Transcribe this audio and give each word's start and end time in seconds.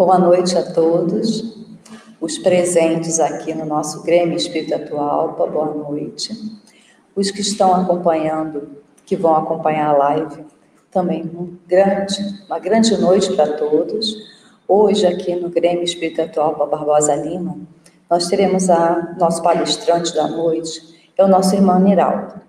Boa 0.00 0.18
noite 0.18 0.56
a 0.56 0.62
todos, 0.62 1.54
os 2.22 2.38
presentes 2.38 3.20
aqui 3.20 3.52
no 3.52 3.66
nosso 3.66 4.02
Grêmio 4.02 4.34
Espírito 4.34 4.74
Atualpa, 4.74 5.46
boa 5.46 5.74
noite. 5.74 6.32
Os 7.14 7.30
que 7.30 7.42
estão 7.42 7.74
acompanhando, 7.74 8.78
que 9.04 9.14
vão 9.14 9.36
acompanhar 9.36 9.88
a 9.88 9.98
live, 9.98 10.46
também 10.90 11.22
um 11.24 11.54
grande, 11.68 12.16
uma 12.46 12.58
grande 12.58 12.96
noite 12.96 13.30
para 13.36 13.58
todos. 13.58 14.16
Hoje, 14.66 15.06
aqui 15.06 15.36
no 15.36 15.50
Grêmio 15.50 15.84
Espírito 15.84 16.22
Atualpa 16.22 16.64
Barbosa 16.64 17.14
Lima, 17.14 17.58
nós 18.08 18.26
teremos 18.26 18.70
a 18.70 19.14
nosso 19.18 19.42
palestrante 19.42 20.14
da 20.14 20.26
noite, 20.26 20.80
é 21.14 21.22
o 21.22 21.28
nosso 21.28 21.54
irmão 21.54 21.78
Niraldo. 21.78 22.40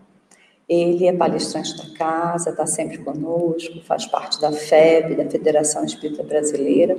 Ele 0.72 1.06
é 1.06 1.12
palestrante 1.12 1.76
da 1.76 1.84
casa, 1.98 2.52
está 2.52 2.66
sempre 2.66 3.00
conosco, 3.00 3.82
faz 3.82 4.06
parte 4.06 4.40
da 4.40 4.54
FEB, 4.54 5.16
da 5.16 5.30
Federação 5.30 5.84
Espírita 5.84 6.23
Brasileira, 6.23 6.98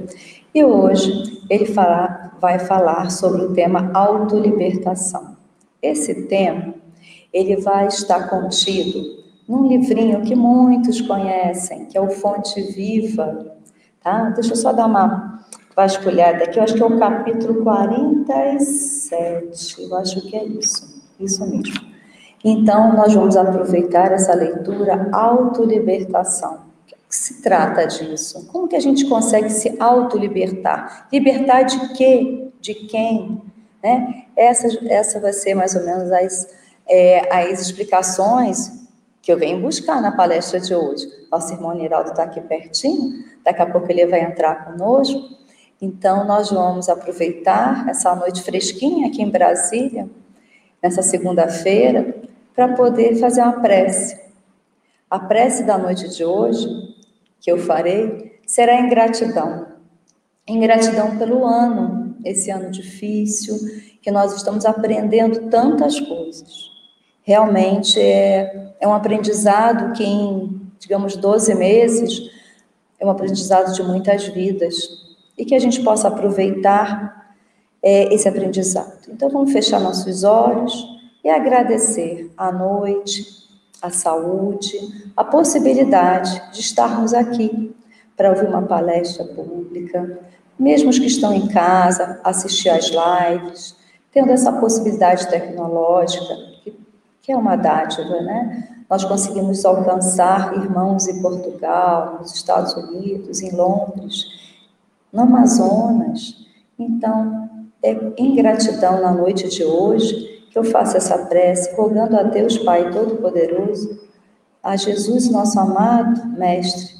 e 0.54 0.62
hoje 0.62 1.42
ele 1.48 1.64
fará, 1.64 2.36
vai 2.38 2.58
falar 2.58 3.10
sobre 3.10 3.40
o 3.40 3.54
tema 3.54 3.90
autolibertação. 3.94 5.38
Esse 5.80 6.26
tema, 6.26 6.74
ele 7.32 7.56
vai 7.56 7.86
estar 7.86 8.28
contido 8.28 9.22
num 9.48 9.66
livrinho 9.66 10.20
que 10.20 10.34
muitos 10.34 11.00
conhecem, 11.00 11.86
que 11.86 11.96
é 11.96 12.00
o 12.02 12.10
Fonte 12.10 12.60
Viva, 12.60 13.56
tá? 14.02 14.28
Deixa 14.34 14.52
eu 14.52 14.56
só 14.56 14.74
dar 14.74 14.84
uma 14.84 15.46
vasculhada 15.74 16.44
aqui, 16.44 16.58
eu 16.58 16.64
acho 16.64 16.74
que 16.74 16.82
é 16.82 16.86
o 16.86 16.98
capítulo 16.98 17.62
47, 17.62 19.82
eu 19.82 19.96
acho 19.96 20.20
que 20.20 20.36
é 20.36 20.44
isso, 20.44 21.02
isso 21.18 21.46
mesmo. 21.46 21.91
Então, 22.44 22.92
nós 22.94 23.14
vamos 23.14 23.36
aproveitar 23.36 24.10
essa 24.12 24.34
leitura 24.34 25.08
autolibertação. 25.12 26.60
Que 26.86 27.16
se 27.16 27.42
trata 27.42 27.86
disso? 27.86 28.48
Como 28.50 28.66
que 28.66 28.74
a 28.74 28.80
gente 28.80 29.06
consegue 29.06 29.50
se 29.50 29.76
autolibertar? 29.78 31.06
Libertar 31.12 31.62
de 31.62 31.92
quê? 31.94 32.48
De 32.60 32.74
quem? 32.74 33.42
Né? 33.82 34.24
Essa, 34.36 34.66
essa 34.88 35.20
vai 35.20 35.32
ser 35.32 35.54
mais 35.54 35.74
ou 35.76 35.84
menos 35.84 36.10
as, 36.10 36.48
é, 36.88 37.50
as 37.50 37.60
explicações 37.60 38.82
que 39.20 39.32
eu 39.32 39.38
venho 39.38 39.60
buscar 39.60 40.02
na 40.02 40.10
palestra 40.10 40.58
de 40.58 40.74
hoje. 40.74 41.06
Nosso 41.30 41.52
irmão 41.52 41.74
Niraldo 41.74 42.10
está 42.10 42.24
aqui 42.24 42.40
pertinho, 42.40 43.24
daqui 43.44 43.62
a 43.62 43.66
pouco 43.66 43.90
ele 43.90 44.04
vai 44.06 44.20
entrar 44.20 44.64
conosco. 44.64 45.20
Então, 45.80 46.24
nós 46.24 46.50
vamos 46.50 46.88
aproveitar 46.88 47.88
essa 47.88 48.14
noite 48.14 48.42
fresquinha 48.42 49.08
aqui 49.08 49.22
em 49.22 49.30
Brasília, 49.30 50.08
nessa 50.82 51.02
segunda-feira, 51.02 52.21
para 52.54 52.68
poder 52.74 53.16
fazer 53.16 53.42
uma 53.42 53.60
prece. 53.60 54.20
A 55.10 55.18
prece 55.18 55.64
da 55.64 55.76
noite 55.76 56.08
de 56.08 56.24
hoje, 56.24 56.66
que 57.40 57.50
eu 57.50 57.58
farei, 57.58 58.40
será 58.46 58.80
em 58.80 58.88
gratidão. 58.88 59.66
Em 60.46 60.60
gratidão 60.60 61.16
pelo 61.18 61.46
ano, 61.46 62.16
esse 62.24 62.50
ano 62.50 62.70
difícil, 62.70 63.56
que 64.00 64.10
nós 64.10 64.34
estamos 64.34 64.64
aprendendo 64.64 65.48
tantas 65.48 65.98
coisas. 66.00 66.70
Realmente 67.22 68.00
é, 68.00 68.74
é 68.80 68.88
um 68.88 68.94
aprendizado 68.94 69.92
que 69.92 70.04
em, 70.04 70.60
digamos, 70.78 71.16
12 71.16 71.54
meses, 71.54 72.30
é 72.98 73.06
um 73.06 73.10
aprendizado 73.10 73.72
de 73.74 73.82
muitas 73.82 74.26
vidas. 74.26 74.74
E 75.36 75.44
que 75.44 75.54
a 75.54 75.58
gente 75.58 75.82
possa 75.82 76.08
aproveitar 76.08 77.34
é, 77.82 78.12
esse 78.14 78.28
aprendizado. 78.28 79.08
Então, 79.08 79.28
vamos 79.28 79.52
fechar 79.52 79.80
nossos 79.80 80.24
olhos 80.24 81.01
e 81.22 81.30
agradecer 81.30 82.32
a 82.36 82.50
noite, 82.50 83.42
a 83.80 83.90
saúde, 83.90 84.78
a 85.16 85.24
possibilidade 85.24 86.42
de 86.52 86.60
estarmos 86.60 87.14
aqui 87.14 87.74
para 88.16 88.30
ouvir 88.30 88.46
uma 88.46 88.62
palestra 88.62 89.24
pública, 89.24 90.20
mesmo 90.58 90.90
os 90.90 90.98
que 90.98 91.06
estão 91.06 91.32
em 91.32 91.48
casa, 91.48 92.20
assistir 92.22 92.70
às 92.70 92.90
lives, 92.90 93.76
tendo 94.12 94.30
essa 94.30 94.52
possibilidade 94.52 95.28
tecnológica, 95.28 96.34
que, 97.22 97.32
é 97.32 97.36
uma 97.36 97.56
dádiva, 97.56 98.20
né? 98.20 98.84
Nós 98.90 99.04
conseguimos 99.04 99.64
alcançar 99.64 100.54
irmãos 100.54 101.08
em 101.08 101.22
Portugal, 101.22 102.18
nos 102.20 102.34
Estados 102.34 102.74
Unidos, 102.74 103.40
em 103.40 103.50
Londres, 103.52 104.26
no 105.12 105.22
Amazonas. 105.22 106.46
Então, 106.78 107.48
é 107.82 107.96
em 108.18 108.34
gratidão 108.34 109.00
na 109.00 109.12
noite 109.12 109.48
de 109.48 109.64
hoje 109.64 110.31
que 110.52 110.58
eu 110.58 110.64
faça 110.64 110.98
essa 110.98 111.16
prece, 111.16 111.74
rogando 111.74 112.14
a 112.14 112.22
Deus 112.22 112.58
Pai 112.58 112.90
Todo-Poderoso, 112.90 113.98
a 114.62 114.76
Jesus, 114.76 115.30
nosso 115.30 115.58
amado 115.58 116.38
Mestre, 116.38 116.94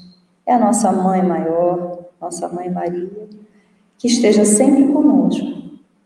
é 0.46 0.54
a 0.54 0.58
nossa 0.58 0.90
mãe 0.90 1.22
maior, 1.22 1.98
nossa 2.18 2.48
mãe 2.48 2.70
Maria, 2.70 3.28
que 3.98 4.08
esteja 4.08 4.46
sempre 4.46 4.88
conosco, 4.91 5.46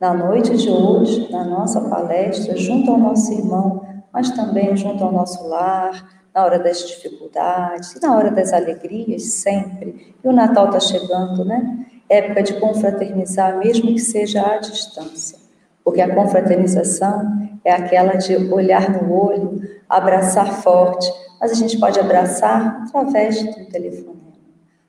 na 0.00 0.12
noite 0.12 0.56
de 0.56 0.68
hoje, 0.68 1.30
na 1.30 1.44
nossa 1.44 1.80
palestra, 1.82 2.56
junto 2.56 2.90
ao 2.90 2.98
nosso 2.98 3.32
irmão, 3.32 3.86
mas 4.12 4.30
também 4.32 4.76
junto 4.76 5.04
ao 5.04 5.12
nosso 5.12 5.46
lar, 5.46 6.26
na 6.34 6.44
hora 6.44 6.58
das 6.58 6.86
dificuldades, 6.86 7.98
na 8.02 8.14
hora 8.14 8.30
das 8.30 8.52
alegrias, 8.52 9.22
sempre. 9.22 10.14
E 10.22 10.28
o 10.28 10.32
Natal 10.32 10.66
está 10.66 10.80
chegando, 10.80 11.44
né? 11.44 11.86
Época 12.08 12.42
de 12.42 12.60
confraternizar, 12.60 13.56
mesmo 13.56 13.86
que 13.86 14.00
seja 14.00 14.42
à 14.42 14.58
distância. 14.58 15.45
Porque 15.86 16.00
a 16.00 16.12
confraternização 16.12 17.48
é 17.64 17.70
aquela 17.72 18.14
de 18.14 18.34
olhar 18.52 18.90
no 18.90 19.14
olho, 19.14 19.60
abraçar 19.88 20.60
forte, 20.60 21.08
mas 21.40 21.52
a 21.52 21.54
gente 21.54 21.78
pode 21.78 22.00
abraçar 22.00 22.82
através 22.82 23.40
do 23.40 23.66
telefone, 23.66 24.34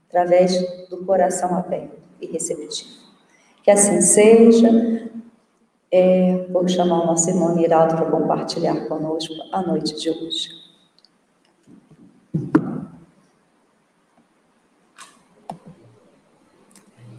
através 0.09 0.59
do 0.89 1.05
coração 1.05 1.55
aberto 1.55 1.99
e 2.19 2.25
receptivo. 2.25 2.89
Que 3.61 3.69
assim 3.69 4.01
seja. 4.01 5.07
É, 5.91 6.47
vou 6.49 6.67
chamar 6.67 7.03
o 7.03 7.05
nosso 7.05 7.29
irmão 7.29 7.55
Niraldo 7.55 7.95
para 7.95 8.09
compartilhar 8.09 8.87
conosco 8.87 9.35
a 9.53 9.61
noite 9.61 9.95
de 9.95 10.09
hoje. 10.09 10.49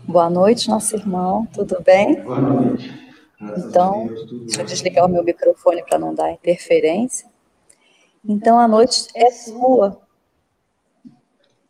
Boa 0.04 0.28
noite, 0.28 0.68
nosso 0.68 0.96
irmão, 0.96 1.46
tudo 1.54 1.80
bem? 1.80 2.20
Boa 2.22 2.40
noite. 2.40 3.07
Então, 3.40 4.08
deixa 4.46 4.62
eu 4.62 4.66
desligar 4.66 5.06
o 5.06 5.08
meu 5.08 5.22
microfone 5.22 5.84
para 5.84 5.98
não 5.98 6.14
dar 6.14 6.32
interferência. 6.32 7.30
Então, 8.24 8.58
a 8.58 8.66
noite 8.66 9.08
é 9.14 9.30
sua. 9.30 10.00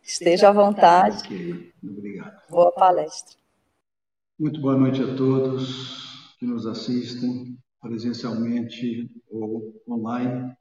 Esteja 0.02 0.48
à 0.48 0.52
vontade. 0.52 1.24
Ok, 1.26 1.72
obrigado. 1.82 2.40
Boa 2.48 2.72
palestra. 2.72 3.36
Muito 4.38 4.60
boa 4.60 4.76
noite 4.76 5.02
a 5.02 5.14
todos 5.14 6.36
que 6.38 6.46
nos 6.46 6.66
assistem 6.66 7.58
presencialmente 7.80 9.10
ou 9.30 9.82
online. 9.86 10.56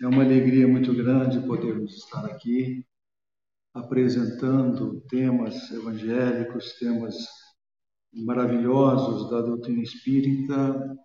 É 0.00 0.06
uma 0.06 0.22
alegria 0.22 0.68
muito 0.68 0.94
grande 0.94 1.46
podermos 1.46 1.96
estar 1.96 2.26
aqui 2.26 2.84
apresentando 3.72 5.00
temas 5.08 5.70
evangélicos, 5.70 6.74
temas 6.78 7.41
maravilhosos 8.12 9.30
da 9.30 9.40
doutrina 9.40 9.82
espírita, 9.82 10.98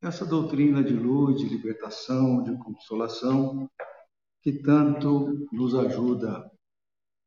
essa 0.00 0.24
doutrina 0.24 0.82
de 0.82 0.94
luz, 0.94 1.40
de 1.40 1.48
libertação, 1.48 2.42
de 2.42 2.56
consolação, 2.58 3.68
que 4.42 4.52
tanto 4.52 5.46
nos 5.52 5.74
ajuda 5.74 6.50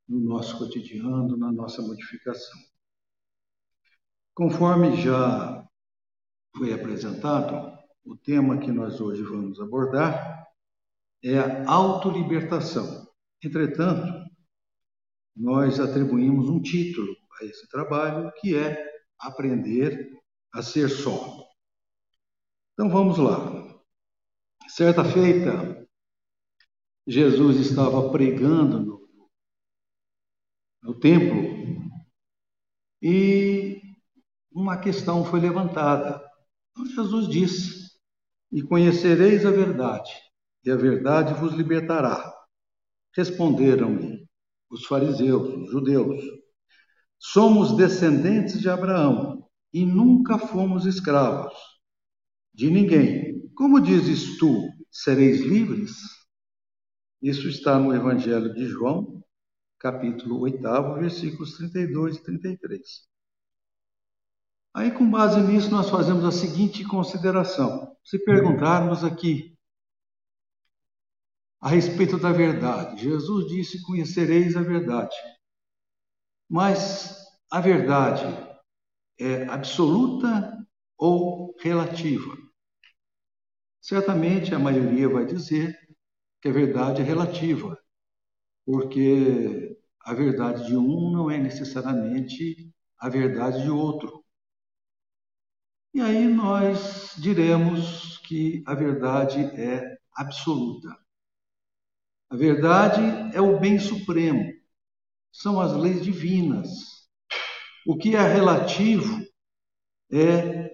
no 0.07 0.19
nosso 0.19 0.57
cotidiano, 0.57 1.37
na 1.37 1.51
nossa 1.51 1.81
modificação. 1.81 2.59
Conforme 4.33 4.95
já 4.95 5.67
foi 6.57 6.73
apresentado, 6.73 7.77
o 8.03 8.15
tema 8.17 8.57
que 8.57 8.71
nós 8.71 8.99
hoje 8.99 9.21
vamos 9.21 9.59
abordar 9.59 10.47
é 11.23 11.37
a 11.37 11.69
autolibertação. 11.71 13.07
Entretanto, 13.43 14.11
nós 15.35 15.79
atribuímos 15.79 16.49
um 16.49 16.61
título 16.61 17.15
a 17.39 17.45
esse 17.45 17.67
trabalho 17.69 18.31
que 18.39 18.55
é 18.55 18.90
aprender 19.21 20.19
a 20.53 20.61
ser 20.61 20.89
só. 20.89 21.45
Então 22.73 22.89
vamos 22.89 23.17
lá. 23.17 23.61
Certa 24.67 25.03
feita, 25.03 25.87
Jesus 27.07 27.57
estava 27.57 28.09
pregando 28.11 28.79
no, 28.79 29.09
no 30.81 30.99
templo 30.99 31.61
e 33.01 33.81
uma 34.51 34.77
questão 34.79 35.25
foi 35.25 35.39
levantada. 35.39 36.23
Então 36.71 36.85
Jesus 36.85 37.27
disse: 37.27 37.91
E 38.51 38.61
conhecereis 38.61 39.45
a 39.45 39.51
verdade, 39.51 40.11
e 40.63 40.71
a 40.71 40.75
verdade 40.75 41.33
vos 41.33 41.53
libertará. 41.53 42.33
Responderam-lhe 43.15 44.27
os 44.69 44.85
fariseus, 44.85 45.65
os 45.65 45.71
judeus: 45.71 46.23
Somos 47.23 47.77
descendentes 47.77 48.59
de 48.59 48.67
Abraão 48.67 49.47
e 49.71 49.85
nunca 49.85 50.39
fomos 50.39 50.87
escravos 50.87 51.53
de 52.51 52.71
ninguém. 52.71 53.47
Como 53.53 53.79
dizes 53.79 54.39
tu, 54.39 54.67
sereis 54.89 55.39
livres? 55.41 55.97
Isso 57.21 57.47
está 57.47 57.77
no 57.77 57.93
Evangelho 57.93 58.51
de 58.55 58.65
João, 58.65 59.23
capítulo 59.77 60.39
8, 60.39 60.95
versículos 60.95 61.55
32 61.57 62.17
e 62.17 62.23
33. 62.23 62.81
Aí, 64.73 64.89
com 64.89 65.07
base 65.07 65.39
nisso, 65.41 65.69
nós 65.69 65.91
fazemos 65.91 66.25
a 66.25 66.31
seguinte 66.31 66.83
consideração: 66.83 67.95
se 68.03 68.17
perguntarmos 68.17 69.03
aqui 69.03 69.55
a 71.59 71.69
respeito 71.69 72.17
da 72.17 72.31
verdade, 72.31 73.03
Jesus 73.03 73.47
disse: 73.47 73.83
Conhecereis 73.83 74.57
a 74.57 74.63
verdade. 74.63 75.15
Mas 76.51 77.15
a 77.49 77.61
verdade 77.61 78.25
é 79.17 79.45
absoluta 79.45 80.51
ou 80.97 81.55
relativa? 81.61 82.35
Certamente 83.79 84.53
a 84.53 84.59
maioria 84.59 85.07
vai 85.07 85.25
dizer 85.25 85.79
que 86.41 86.49
a 86.49 86.51
verdade 86.51 87.01
é 87.01 87.05
relativa, 87.05 87.79
porque 88.65 89.79
a 90.01 90.13
verdade 90.13 90.67
de 90.67 90.75
um 90.75 91.09
não 91.09 91.31
é 91.31 91.37
necessariamente 91.37 92.69
a 92.99 93.07
verdade 93.07 93.63
de 93.63 93.69
outro. 93.69 94.21
E 95.93 96.01
aí 96.01 96.27
nós 96.27 97.15
diremos 97.17 98.17
que 98.27 98.61
a 98.67 98.75
verdade 98.75 99.39
é 99.39 99.97
absoluta. 100.17 100.89
A 102.29 102.35
verdade 102.35 103.01
é 103.33 103.39
o 103.39 103.57
bem 103.57 103.79
supremo, 103.79 104.60
são 105.31 105.59
as 105.59 105.73
leis 105.73 106.03
divinas. 106.03 106.69
O 107.85 107.97
que 107.97 108.15
é 108.15 108.21
relativo 108.21 109.21
é, 110.11 110.71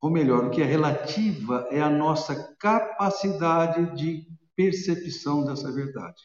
ou 0.00 0.10
melhor, 0.10 0.44
o 0.44 0.50
que 0.50 0.62
é 0.62 0.64
relativa 0.64 1.66
é 1.70 1.80
a 1.80 1.90
nossa 1.90 2.54
capacidade 2.58 3.94
de 3.96 4.26
percepção 4.54 5.44
dessa 5.44 5.72
verdade. 5.72 6.22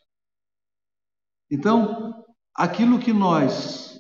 Então, 1.50 2.24
aquilo 2.54 3.00
que 3.00 3.14
nós 3.14 4.00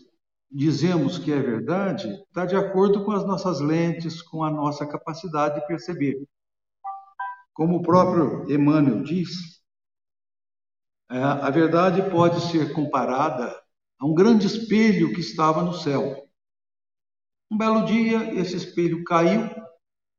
dizemos 0.52 1.18
que 1.18 1.32
é 1.32 1.40
verdade 1.40 2.08
está 2.28 2.46
de 2.46 2.56
acordo 2.56 3.04
com 3.04 3.12
as 3.12 3.26
nossas 3.26 3.60
lentes, 3.60 4.22
com 4.22 4.44
a 4.44 4.50
nossa 4.50 4.86
capacidade 4.86 5.60
de 5.60 5.68
perceber. 5.68 6.26
Como 7.54 7.78
o 7.78 7.82
próprio 7.82 8.50
Emmanuel 8.52 9.04
diz, 9.04 9.55
é, 11.10 11.18
a 11.18 11.50
verdade 11.50 12.10
pode 12.10 12.42
ser 12.52 12.74
comparada 12.74 13.56
a 14.00 14.06
um 14.06 14.14
grande 14.14 14.48
espelho 14.48 15.14
que 15.14 15.20
estava 15.20 15.62
no 15.62 15.74
céu. 15.74 16.28
Um 17.52 17.58
belo 17.58 17.86
dia, 17.86 18.34
esse 18.34 18.56
espelho 18.56 19.04
caiu, 19.04 19.50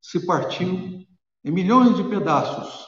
se 0.00 0.24
partiu 0.24 1.04
em 1.44 1.50
milhões 1.50 1.96
de 1.96 2.08
pedaços. 2.08 2.86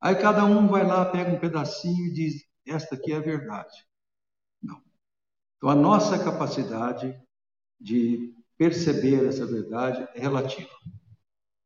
Aí 0.00 0.14
cada 0.14 0.44
um 0.44 0.68
vai 0.68 0.86
lá, 0.86 1.04
pega 1.04 1.30
um 1.30 1.40
pedacinho 1.40 2.06
e 2.06 2.12
diz: 2.12 2.44
Esta 2.66 2.94
aqui 2.94 3.12
é 3.12 3.16
a 3.16 3.20
verdade. 3.20 3.86
Não. 4.62 4.80
Então, 5.56 5.68
a 5.68 5.74
nossa 5.74 6.22
capacidade 6.22 7.20
de 7.80 8.34
perceber 8.56 9.26
essa 9.26 9.44
verdade 9.44 10.08
é 10.14 10.20
relativa. 10.20 10.70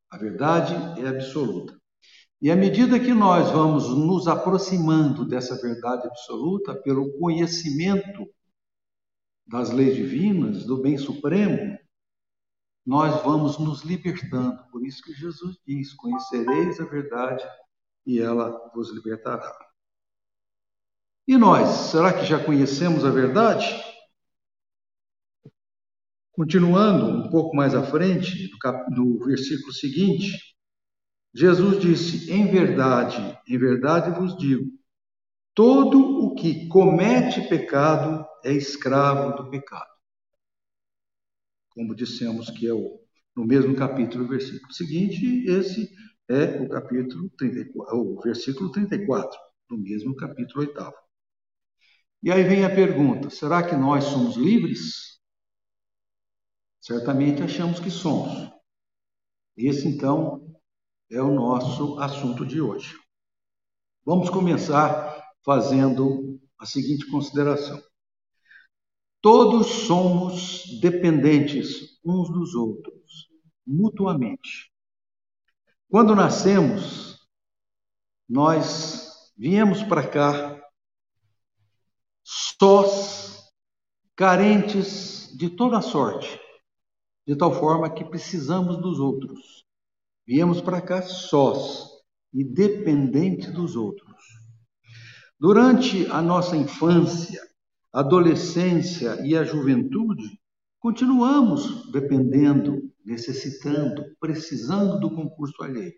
A 0.09 0.17
verdade 0.17 0.73
é 0.99 1.07
absoluta. 1.07 1.79
E 2.41 2.51
à 2.51 2.55
medida 2.55 2.99
que 2.99 3.13
nós 3.13 3.49
vamos 3.49 3.89
nos 3.89 4.27
aproximando 4.27 5.25
dessa 5.25 5.55
verdade 5.61 6.07
absoluta, 6.07 6.75
pelo 6.75 7.17
conhecimento 7.17 8.27
das 9.47 9.71
leis 9.71 9.95
divinas, 9.95 10.65
do 10.65 10.81
bem 10.81 10.97
supremo, 10.97 11.77
nós 12.85 13.23
vamos 13.23 13.57
nos 13.57 13.83
libertando. 13.83 14.63
Por 14.69 14.85
isso 14.85 15.01
que 15.01 15.13
Jesus 15.13 15.57
diz: 15.65 15.93
Conhecereis 15.93 16.79
a 16.79 16.85
verdade 16.85 17.43
e 18.05 18.19
ela 18.19 18.71
vos 18.73 18.93
libertará. 18.93 19.57
E 21.27 21.37
nós, 21.37 21.89
será 21.91 22.13
que 22.13 22.25
já 22.25 22.43
conhecemos 22.43 23.03
a 23.03 23.09
verdade? 23.09 23.65
Continuando 26.33 27.07
um 27.07 27.29
pouco 27.31 27.55
mais 27.55 27.73
à 27.73 27.81
frente, 27.81 28.51
no 28.91 29.25
versículo 29.25 29.73
seguinte, 29.73 30.54
Jesus 31.35 31.81
disse: 31.81 32.31
Em 32.31 32.49
verdade, 32.49 33.37
em 33.45 33.57
verdade 33.57 34.17
vos 34.17 34.37
digo, 34.37 34.71
todo 35.53 35.99
o 35.99 36.33
que 36.33 36.69
comete 36.69 37.45
pecado 37.49 38.25
é 38.43 38.53
escravo 38.53 39.35
do 39.35 39.49
pecado. 39.49 39.93
Como 41.71 41.93
dissemos 41.93 42.49
que 42.49 42.65
é 42.65 42.73
o, 42.73 43.01
no 43.35 43.45
mesmo 43.45 43.75
capítulo, 43.75 44.25
versículo 44.25 44.71
seguinte, 44.71 45.43
esse 45.45 45.93
é 46.29 46.61
o 46.61 46.69
capítulo 46.69 47.29
34, 47.31 47.97
o 47.97 48.21
versículo 48.21 48.71
34, 48.71 49.37
do 49.69 49.77
mesmo 49.77 50.15
capítulo 50.15 50.61
8. 50.61 50.93
E 52.23 52.31
aí 52.31 52.43
vem 52.43 52.63
a 52.63 52.73
pergunta: 52.73 53.29
será 53.29 53.61
que 53.61 53.75
nós 53.75 54.05
somos 54.05 54.37
livres? 54.37 55.19
Certamente 56.79 57.43
achamos 57.43 57.77
que 57.81 57.91
somos. 57.91 58.49
Esse, 59.57 59.87
então, 59.87 60.44
é 61.09 61.21
o 61.21 61.33
nosso 61.33 61.99
assunto 61.99 62.45
de 62.45 62.59
hoje. 62.59 62.95
Vamos 64.05 64.29
começar 64.29 65.23
fazendo 65.43 66.39
a 66.59 66.65
seguinte 66.65 67.09
consideração: 67.09 67.81
todos 69.21 69.67
somos 69.67 70.79
dependentes 70.79 71.99
uns 72.03 72.29
dos 72.29 72.55
outros, 72.55 73.27
mutuamente. 73.65 74.71
Quando 75.89 76.15
nascemos, 76.15 77.19
nós 78.27 79.31
viemos 79.37 79.83
para 79.83 80.07
cá 80.07 80.61
sós, 82.23 83.51
carentes 84.15 85.35
de 85.37 85.49
toda 85.49 85.81
sorte, 85.81 86.39
de 87.27 87.35
tal 87.35 87.53
forma 87.53 87.93
que 87.93 88.03
precisamos 88.03 88.77
dos 88.77 88.99
outros. 88.99 89.64
Viemos 90.27 90.59
para 90.59 90.81
cá 90.81 91.01
sós 91.01 91.87
e 92.33 92.43
dependentes 92.43 93.53
dos 93.53 93.75
outros. 93.75 94.15
Durante 95.39 96.07
a 96.07 96.21
nossa 96.21 96.57
infância, 96.57 97.41
adolescência 97.93 99.19
e 99.25 99.37
a 99.37 99.43
juventude, 99.43 100.39
continuamos 100.79 101.91
dependendo, 101.91 102.91
necessitando, 103.05 104.03
precisando 104.19 104.99
do 104.99 105.13
concurso 105.13 105.61
alheio. 105.63 105.93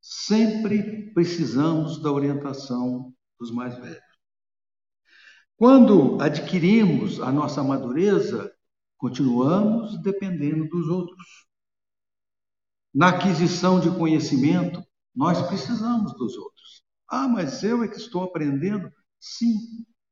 Sempre 0.00 1.12
precisamos 1.12 2.00
da 2.02 2.10
orientação 2.10 3.12
dos 3.38 3.50
mais 3.50 3.76
velhos. 3.78 4.00
Quando 5.56 6.20
adquirimos 6.20 7.20
a 7.20 7.30
nossa 7.30 7.62
madureza, 7.62 8.52
continuamos 8.96 10.00
dependendo 10.02 10.68
dos 10.68 10.88
outros. 10.88 11.51
Na 12.94 13.08
aquisição 13.08 13.80
de 13.80 13.90
conhecimento, 13.90 14.82
nós 15.14 15.40
precisamos 15.48 16.12
dos 16.14 16.36
outros. 16.36 16.82
Ah, 17.08 17.28
mas 17.28 17.62
eu 17.62 17.82
é 17.82 17.88
que 17.88 17.96
estou 17.96 18.22
aprendendo? 18.24 18.90
Sim, 19.20 19.54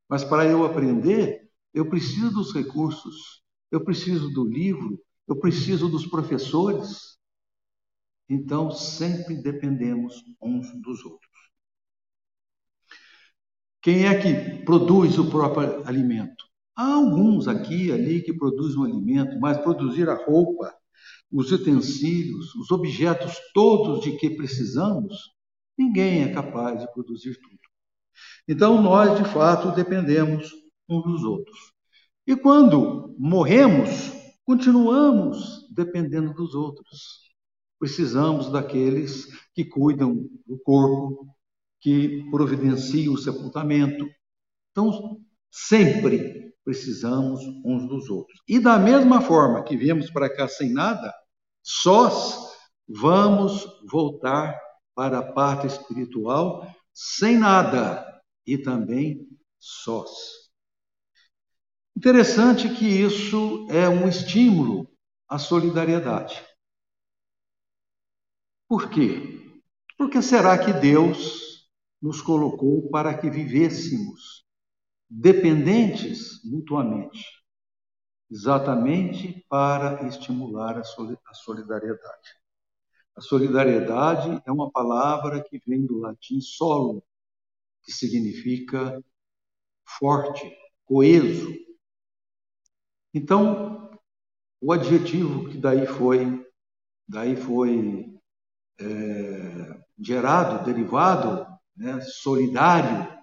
mas 0.09 0.25
para 0.25 0.47
eu 0.47 0.65
aprender, 0.65 1.51
eu 1.73 1.89
preciso 1.89 2.31
dos 2.31 2.53
recursos, 2.53 3.43
eu 3.71 3.85
preciso 3.85 4.31
do 4.31 4.45
livro, 4.45 4.99
eu 5.29 5.39
preciso 5.39 5.89
dos 5.89 6.07
professores. 6.07 7.19
Então, 8.29 8.71
sempre 8.71 9.37
dependemos 9.37 10.23
uns 10.41 10.71
dos 10.83 11.05
outros. 11.05 11.31
Quem 13.83 14.07
é 14.07 14.21
que 14.21 14.65
produz 14.65 15.19
o 15.19 15.31
próprio 15.31 15.87
alimento? 15.89 16.45
Há 16.77 16.95
alguns 16.95 17.49
aqui 17.49 17.91
ali 17.91 18.23
que 18.23 18.33
produzem 18.33 18.79
o 18.79 18.85
alimento, 18.85 19.39
mas 19.41 19.59
produzir 19.59 20.09
a 20.09 20.15
roupa, 20.15 20.75
os 21.31 21.53
utensílios, 21.53 22.55
os 22.55 22.71
objetos 22.71 23.37
todos 23.55 24.03
de 24.03 24.17
que 24.17 24.31
precisamos, 24.31 25.33
ninguém 25.79 26.23
é 26.23 26.33
capaz 26.33 26.81
de 26.81 26.93
produzir 26.93 27.39
tudo. 27.41 27.59
Então, 28.49 28.83
nós, 28.83 29.17
de 29.19 29.25
fato, 29.33 29.75
dependemos 29.75 30.51
uns 30.89 31.05
dos 31.05 31.23
outros. 31.23 31.73
E 32.27 32.37
quando 32.37 33.15
morremos, 33.19 34.13
continuamos 34.45 35.69
dependendo 35.71 36.35
dos 36.35 36.55
outros. 36.55 37.31
Precisamos 37.79 38.51
daqueles 38.51 39.27
que 39.55 39.65
cuidam 39.65 40.29
do 40.47 40.59
corpo, 40.63 41.35
que 41.81 42.29
providencia 42.31 43.11
o 43.11 43.17
sepultamento. 43.17 44.07
Então, 44.71 45.19
sempre 45.51 46.40
precisamos 46.71 47.41
uns 47.65 47.89
dos 47.89 48.09
outros. 48.09 48.41
E 48.47 48.61
da 48.61 48.79
mesma 48.79 49.21
forma 49.21 49.65
que 49.65 49.77
viemos 49.77 50.09
para 50.09 50.33
cá 50.33 50.47
sem 50.47 50.73
nada, 50.73 51.13
sós, 51.61 52.55
vamos 52.89 53.67
voltar 53.91 54.57
para 54.95 55.19
a 55.19 55.33
parte 55.33 55.67
espiritual 55.67 56.65
sem 56.95 57.37
nada 57.37 58.07
e 58.47 58.57
também 58.57 59.29
sós. 59.59 60.11
Interessante 61.97 62.69
que 62.69 62.87
isso 62.87 63.67
é 63.69 63.89
um 63.89 64.09
estímulo 64.09 64.89
à 65.29 65.39
solidariedade. 65.39 66.41
Por 68.69 68.89
quê? 68.89 69.61
Porque 69.99 70.23
será 70.23 70.57
que 70.57 70.73
Deus 70.73 71.69
nos 72.01 72.23
colocou 72.23 72.89
para 72.91 73.13
que 73.19 73.29
vivêssemos 73.29 74.49
dependentes 75.11 76.41
mutuamente, 76.45 77.27
exatamente 78.31 79.45
para 79.49 80.07
estimular 80.07 80.79
a 80.79 81.35
solidariedade. 81.35 82.41
A 83.17 83.21
solidariedade 83.21 84.41
é 84.47 84.53
uma 84.53 84.71
palavra 84.71 85.43
que 85.43 85.61
vem 85.67 85.85
do 85.85 85.99
latim 85.99 86.41
solo, 86.41 87.03
que 87.83 87.91
significa 87.91 89.03
forte, 89.99 90.57
coeso. 90.85 91.53
Então, 93.13 93.91
o 94.61 94.73
adjetivo 94.73 95.51
que 95.51 95.59
daí 95.59 95.87
foi, 95.87 96.47
daí 97.09 97.35
foi 97.35 98.17
é, 98.79 99.83
gerado, 99.99 100.65
derivado, 100.65 101.47
né, 101.77 102.01
solidário, 102.01 103.20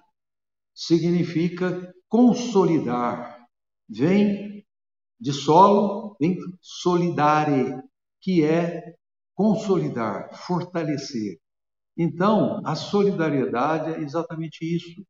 significa 0.77 1.91
consolidar. 2.07 3.47
Vem 3.89 4.63
de 5.19 5.33
solo, 5.33 6.15
vem 6.19 6.37
solidare, 6.61 7.81
que 8.21 8.43
é 8.43 8.93
consolidar, 9.33 10.29
fortalecer. 10.45 11.39
Então, 11.97 12.61
a 12.63 12.75
solidariedade 12.75 13.95
é 13.95 14.01
exatamente 14.01 14.63
isso. 14.63 15.03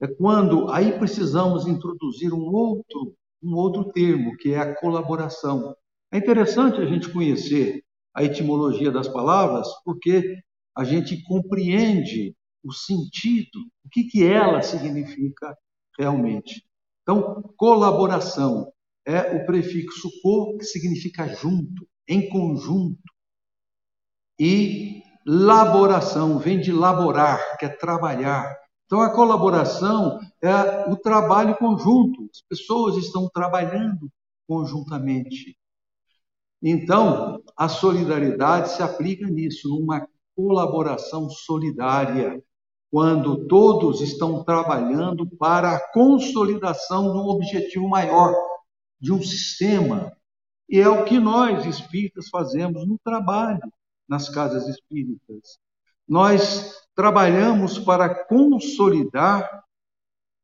É 0.00 0.08
quando 0.08 0.68
aí 0.70 0.98
precisamos 0.98 1.68
introduzir 1.68 2.34
um 2.34 2.52
outro, 2.52 3.14
um 3.40 3.54
outro 3.54 3.92
termo, 3.92 4.36
que 4.36 4.54
é 4.54 4.58
a 4.58 4.74
colaboração. 4.74 5.72
É 6.12 6.18
interessante 6.18 6.80
a 6.80 6.84
gente 6.84 7.12
conhecer 7.12 7.80
a 8.12 8.24
etimologia 8.24 8.90
das 8.90 9.06
palavras, 9.06 9.68
porque 9.84 10.42
a 10.76 10.82
gente 10.82 11.22
compreende 11.22 12.34
o 12.64 12.72
sentido, 12.72 13.58
o 13.84 13.88
que, 13.90 14.04
que 14.04 14.24
ela 14.24 14.62
significa 14.62 15.56
realmente. 15.98 16.64
Então, 17.02 17.42
colaboração 17.56 18.72
é 19.06 19.36
o 19.36 19.46
prefixo 19.46 20.10
co, 20.22 20.56
que 20.58 20.64
significa 20.64 21.28
junto, 21.28 21.86
em 22.08 22.28
conjunto. 22.28 23.00
E 24.38 25.02
laboração 25.24 26.38
vem 26.38 26.60
de 26.60 26.72
laborar, 26.72 27.56
que 27.58 27.64
é 27.64 27.68
trabalhar. 27.68 28.56
Então, 28.84 29.00
a 29.00 29.14
colaboração 29.14 30.18
é 30.42 30.90
o 30.90 30.96
trabalho 30.96 31.56
conjunto, 31.56 32.28
as 32.32 32.40
pessoas 32.42 32.96
estão 32.96 33.28
trabalhando 33.32 34.10
conjuntamente. 34.46 35.56
Então, 36.62 37.42
a 37.56 37.68
solidariedade 37.68 38.70
se 38.70 38.82
aplica 38.82 39.26
nisso, 39.28 39.68
numa 39.68 40.08
colaboração 40.36 41.30
solidária, 41.30 42.42
quando 42.90 43.48
todos 43.48 44.00
estão 44.00 44.44
trabalhando 44.44 45.26
para 45.26 45.74
a 45.74 45.92
consolidação 45.92 47.12
de 47.12 47.18
um 47.18 47.28
objetivo 47.28 47.88
maior, 47.88 48.34
de 49.00 49.12
um 49.12 49.22
sistema. 49.22 50.12
E 50.68 50.78
é 50.78 50.88
o 50.88 51.04
que 51.04 51.18
nós 51.18 51.64
espíritas 51.64 52.28
fazemos 52.28 52.86
no 52.86 52.98
trabalho 53.02 53.72
nas 54.08 54.28
casas 54.28 54.68
espíritas. 54.68 55.58
Nós 56.06 56.86
trabalhamos 56.94 57.78
para 57.78 58.26
consolidar 58.26 59.64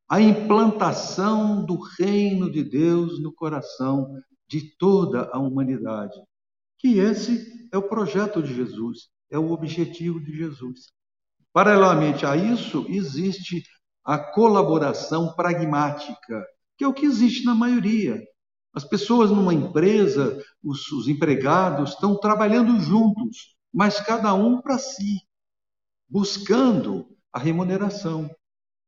a 0.09 0.21
implantação 0.21 1.65
do 1.65 1.79
reino 1.97 2.51
de 2.51 2.63
Deus 2.63 3.21
no 3.21 3.33
coração 3.33 4.21
de 4.47 4.75
toda 4.77 5.29
a 5.31 5.39
humanidade. 5.39 6.21
Que 6.77 6.99
esse 6.99 7.67
é 7.71 7.77
o 7.77 7.87
projeto 7.87 8.43
de 8.43 8.53
Jesus, 8.53 9.09
é 9.33 9.39
o 9.39 9.51
objetivo 9.51 10.19
de 10.19 10.31
Jesus. 10.31 10.91
Paralelamente 11.51 12.23
a 12.23 12.37
isso, 12.37 12.85
existe 12.87 13.63
a 14.05 14.17
colaboração 14.17 15.33
pragmática, 15.33 16.45
que 16.77 16.83
é 16.83 16.87
o 16.87 16.93
que 16.93 17.07
existe 17.07 17.43
na 17.43 17.55
maioria. 17.55 18.23
As 18.75 18.83
pessoas 18.83 19.31
numa 19.31 19.53
empresa, 19.53 20.39
os, 20.63 20.91
os 20.91 21.07
empregados, 21.07 21.91
estão 21.91 22.15
trabalhando 22.15 22.79
juntos, 22.79 23.55
mas 23.73 23.99
cada 23.99 24.35
um 24.35 24.61
para 24.61 24.77
si, 24.77 25.19
buscando 26.07 27.07
a 27.31 27.39
remuneração. 27.39 28.29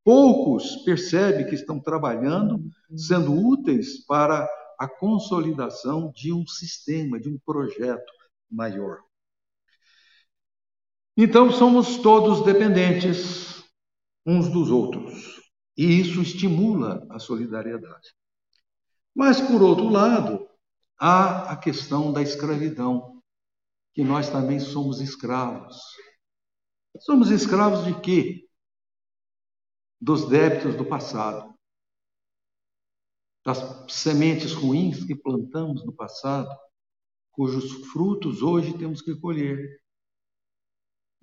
Poucos 0.03 0.75
percebem 0.83 1.47
que 1.47 1.55
estão 1.55 1.79
trabalhando, 1.79 2.63
sendo 2.95 3.33
úteis 3.33 4.05
para 4.05 4.47
a 4.77 4.87
consolidação 4.87 6.11
de 6.15 6.31
um 6.31 6.45
sistema, 6.45 7.19
de 7.19 7.29
um 7.29 7.39
projeto 7.43 8.13
maior. 8.51 9.04
Então, 11.17 11.51
somos 11.51 11.97
todos 11.97 12.43
dependentes 12.43 13.63
uns 14.25 14.49
dos 14.49 14.69
outros, 14.69 15.41
e 15.77 15.85
isso 15.99 16.21
estimula 16.21 17.05
a 17.09 17.19
solidariedade. 17.19 18.13
Mas, 19.13 19.39
por 19.39 19.61
outro 19.61 19.87
lado, 19.87 20.49
há 20.99 21.51
a 21.51 21.57
questão 21.57 22.11
da 22.11 22.21
escravidão, 22.21 23.21
que 23.93 24.03
nós 24.03 24.29
também 24.29 24.59
somos 24.59 24.99
escravos. 24.99 25.77
Somos 26.99 27.29
escravos 27.31 27.85
de 27.85 27.99
quê? 28.01 28.49
Dos 30.01 30.27
débitos 30.27 30.75
do 30.75 30.85
passado, 30.85 31.55
das 33.45 33.85
sementes 33.93 34.53
ruins 34.53 35.05
que 35.05 35.15
plantamos 35.15 35.85
no 35.85 35.93
passado, 35.93 36.49
cujos 37.31 37.71
frutos 37.91 38.41
hoje 38.41 38.77
temos 38.77 39.01
que 39.01 39.15
colher 39.15 39.81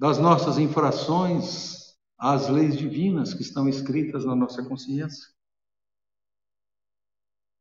das 0.02 0.18
nossas 0.18 0.58
infrações 0.58 1.96
às 2.18 2.48
leis 2.48 2.76
divinas 2.76 3.32
que 3.32 3.42
estão 3.42 3.68
escritas 3.68 4.24
na 4.24 4.34
nossa 4.34 4.60
consciência, 4.68 5.28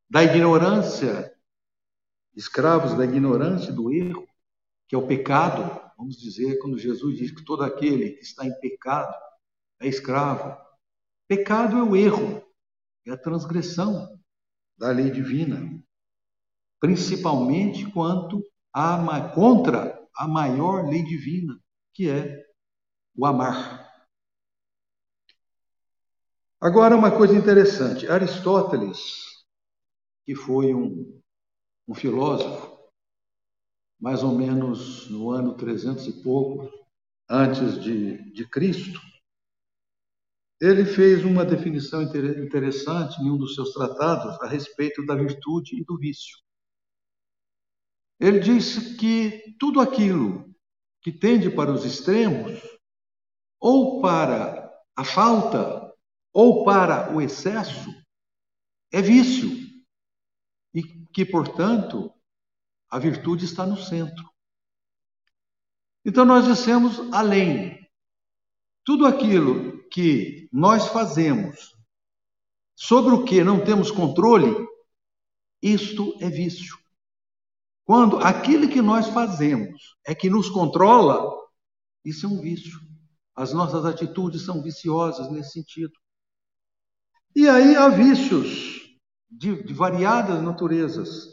da 0.10 0.24
ignorância, 0.24 1.31
escravos 2.36 2.98
da 2.98 3.05
ignorância, 3.05 3.71
do 3.71 3.93
erro, 3.93 4.27
que 4.88 4.95
é 4.95 4.98
o 4.98 5.05
pecado, 5.05 5.93
vamos 5.95 6.17
dizer, 6.17 6.57
quando 6.57 6.79
Jesus 6.79 7.15
diz 7.15 7.29
que 7.29 7.45
todo 7.45 7.62
aquele 7.62 8.13
que 8.13 8.24
está 8.24 8.43
em 8.43 8.60
pecado 8.60 9.15
é 9.79 9.88
escravo. 9.88 10.60
Pecado 11.27 11.77
é 11.77 11.83
o 11.83 11.95
erro, 11.95 12.43
é 13.05 13.12
a 13.12 13.17
transgressão 13.17 14.19
da 14.79 14.89
lei 14.89 15.12
divina, 15.12 15.79
principalmente 16.79 17.86
quanto 17.91 18.43
a, 18.74 19.29
contra 19.29 20.03
a 20.15 20.27
maior 20.27 20.89
lei 20.89 21.03
divina, 21.03 21.61
que 21.93 22.10
é 22.10 22.45
o 23.15 23.25
amar. 23.25 24.05
Agora, 26.60 26.95
uma 26.95 27.12
coisa 27.12 27.36
interessante: 27.36 28.07
Aristóteles, 28.07 29.43
que 30.25 30.36
foi 30.36 30.74
um, 30.74 31.21
um 31.88 31.95
filósofo, 31.95 32.79
mais 34.00 34.24
ou 34.24 34.36
menos 34.36 35.10
no 35.10 35.31
ano 35.31 35.55
300 35.55 36.07
e 36.07 36.24
pouco 36.24 36.71
antes 37.29 37.81
de, 37.81 38.31
de 38.31 38.48
Cristo, 38.48 39.00
ele 40.60 40.86
fez 40.86 41.25
uma 41.25 41.43
definição 41.43 42.03
interessante 42.03 43.19
em 43.19 43.31
um 43.31 43.38
dos 43.38 43.55
seus 43.55 43.74
tratados 43.74 44.39
a 44.41 44.48
respeito 44.48 45.03
da 45.05 45.15
virtude 45.15 45.79
e 45.79 45.83
do 45.83 45.98
vício. 45.98 46.38
Ele 48.19 48.39
disse 48.39 48.95
que 48.98 49.55
tudo 49.60 49.81
aquilo 49.81 50.50
que 51.01 51.12
tende 51.12 51.50
para 51.50 51.72
os 51.72 51.84
extremos, 51.84 52.62
ou 53.60 54.01
para 54.01 54.72
a 54.96 55.03
falta, 55.03 55.93
ou 56.34 56.63
para 56.63 57.13
o 57.15 57.22
excesso, 57.22 57.89
é 58.91 59.01
vício. 59.01 59.50
E 60.74 60.84
que, 60.84 61.25
portanto, 61.25 62.13
a 62.89 63.00
virtude 63.00 63.46
está 63.46 63.65
no 63.65 63.77
centro. 63.77 64.29
Então, 66.05 66.25
nós 66.25 66.46
dissemos 66.46 67.00
além. 67.13 67.88
Tudo 68.84 69.05
aquilo 69.05 69.88
que 69.89 70.50
nós 70.51 70.88
fazemos, 70.88 71.75
sobre 72.75 73.13
o 73.13 73.24
que 73.24 73.43
não 73.43 73.63
temos 73.63 73.91
controle, 73.91 74.67
isto 75.62 76.17
é 76.20 76.29
vício. 76.29 76.80
Quando 77.85 78.17
aquilo 78.17 78.69
que 78.69 78.81
nós 78.81 79.07
fazemos 79.07 79.97
é 80.05 80.13
que 80.15 80.29
nos 80.29 80.50
controla, 80.50 81.29
isso 82.05 82.25
é 82.25 82.29
um 82.29 82.39
vício. 82.39 82.79
As 83.35 83.53
nossas 83.53 83.85
atitudes 83.85 84.43
são 84.43 84.61
viciosas 84.61 85.31
nesse 85.31 85.51
sentido. 85.51 85.93
E 87.35 87.47
aí 87.47 87.75
há 87.75 87.89
vícios 87.89 88.81
de, 89.29 89.63
de 89.63 89.73
variadas 89.73 90.41
naturezas. 90.41 91.27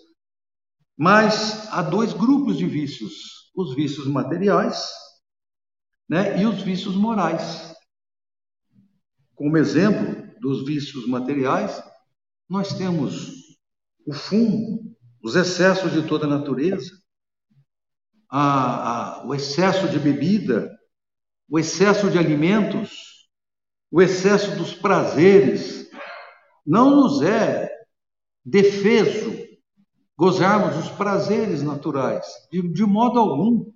Mas 0.96 1.68
há 1.72 1.82
dois 1.82 2.12
grupos 2.12 2.56
de 2.56 2.66
vícios: 2.66 3.50
os 3.54 3.74
vícios 3.74 4.06
materiais 4.06 4.88
né, 6.08 6.40
e 6.40 6.46
os 6.46 6.62
vícios 6.62 6.94
morais. 6.96 7.74
Como 9.34 9.56
exemplo 9.56 10.26
dos 10.40 10.64
vícios 10.64 11.06
materiais, 11.06 11.82
nós 12.48 12.72
temos 12.72 13.58
o 14.06 14.12
fumo, 14.12 14.87
os 15.22 15.34
excessos 15.36 15.92
de 15.92 16.06
toda 16.06 16.26
natureza, 16.26 17.00
a, 18.30 19.20
a, 19.20 19.26
o 19.26 19.34
excesso 19.34 19.88
de 19.88 19.98
bebida, 19.98 20.76
o 21.48 21.58
excesso 21.58 22.10
de 22.10 22.18
alimentos, 22.18 23.28
o 23.90 24.02
excesso 24.02 24.56
dos 24.56 24.74
prazeres, 24.74 25.88
não 26.64 26.94
nos 26.94 27.22
é 27.22 27.70
defeso 28.44 29.36
gozarmos 30.16 30.76
os 30.84 30.90
prazeres 30.90 31.62
naturais, 31.62 32.26
de, 32.50 32.60
de 32.72 32.84
modo 32.84 33.18
algum. 33.18 33.72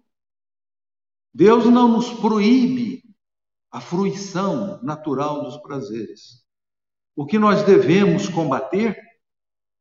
Deus 1.32 1.64
não 1.66 1.88
nos 1.88 2.10
proíbe 2.10 3.02
a 3.70 3.80
fruição 3.80 4.82
natural 4.82 5.44
dos 5.44 5.56
prazeres. 5.58 6.44
O 7.16 7.24
que 7.24 7.38
nós 7.38 7.62
devemos 7.62 8.28
combater 8.28 8.98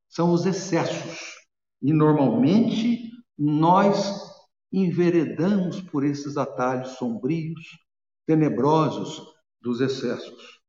são 0.08 0.32
os 0.32 0.46
excessos. 0.46 1.41
E 1.82 1.92
normalmente 1.92 3.12
nós 3.38 4.32
enveredamos 4.72 5.82
por 5.82 6.06
esses 6.06 6.38
atalhos 6.38 6.90
sombrios, 6.98 7.62
tenebrosos 8.26 9.22
dos 9.60 9.82
excessos. 9.82 10.62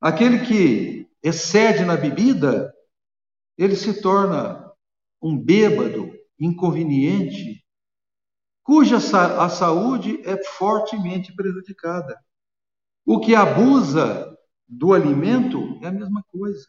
Aquele 0.00 0.46
que 0.46 1.08
excede 1.22 1.84
na 1.84 1.96
bebida, 1.96 2.72
ele 3.58 3.74
se 3.74 4.00
torna 4.00 4.72
um 5.20 5.36
bêbado 5.36 6.12
inconveniente, 6.38 7.64
cuja 8.62 8.96
a 8.96 9.48
saúde 9.48 10.20
é 10.24 10.42
fortemente 10.44 11.34
prejudicada. 11.34 12.18
O 13.04 13.20
que 13.20 13.34
abusa 13.34 14.36
do 14.68 14.92
alimento 14.92 15.78
é 15.82 15.86
a 15.86 15.92
mesma 15.92 16.22
coisa. 16.28 16.66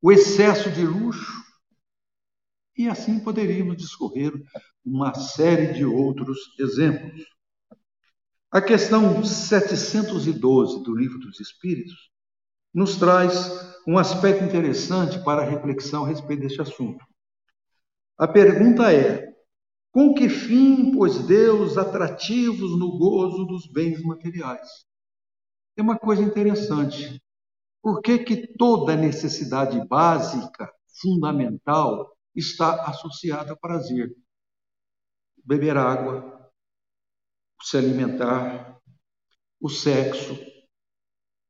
O 0.00 0.12
excesso 0.12 0.70
de 0.70 0.86
luxo, 0.86 1.33
e 2.76 2.88
assim 2.88 3.20
poderíamos 3.20 3.76
discorrer 3.76 4.32
uma 4.84 5.14
série 5.14 5.72
de 5.72 5.84
outros 5.84 6.38
exemplos. 6.58 7.24
A 8.50 8.60
questão 8.60 9.24
712 9.24 10.82
do 10.82 10.94
Livro 10.94 11.18
dos 11.18 11.40
Espíritos 11.40 12.10
nos 12.72 12.96
traz 12.96 13.74
um 13.86 13.98
aspecto 13.98 14.44
interessante 14.44 15.22
para 15.24 15.42
a 15.42 15.44
reflexão 15.44 16.04
a 16.04 16.08
respeito 16.08 16.42
deste 16.42 16.60
assunto. 16.60 17.04
A 18.16 18.28
pergunta 18.28 18.92
é: 18.92 19.32
com 19.90 20.14
que 20.14 20.28
fim 20.28 20.92
pôs 20.92 21.18
Deus 21.26 21.76
atrativos 21.78 22.78
no 22.78 22.98
gozo 22.98 23.44
dos 23.44 23.66
bens 23.66 24.02
materiais? 24.02 24.68
É 25.76 25.82
uma 25.82 25.98
coisa 25.98 26.22
interessante. 26.22 27.20
Por 27.82 28.00
que, 28.00 28.18
que 28.20 28.54
toda 28.56 28.96
necessidade 28.96 29.84
básica, 29.86 30.72
fundamental, 31.00 32.13
está 32.34 32.84
associada 32.84 33.52
a 33.52 33.56
prazer? 33.56 34.14
Beber 35.44 35.76
água, 35.76 36.50
se 37.62 37.76
alimentar, 37.76 38.80
o 39.60 39.68
sexo. 39.68 40.38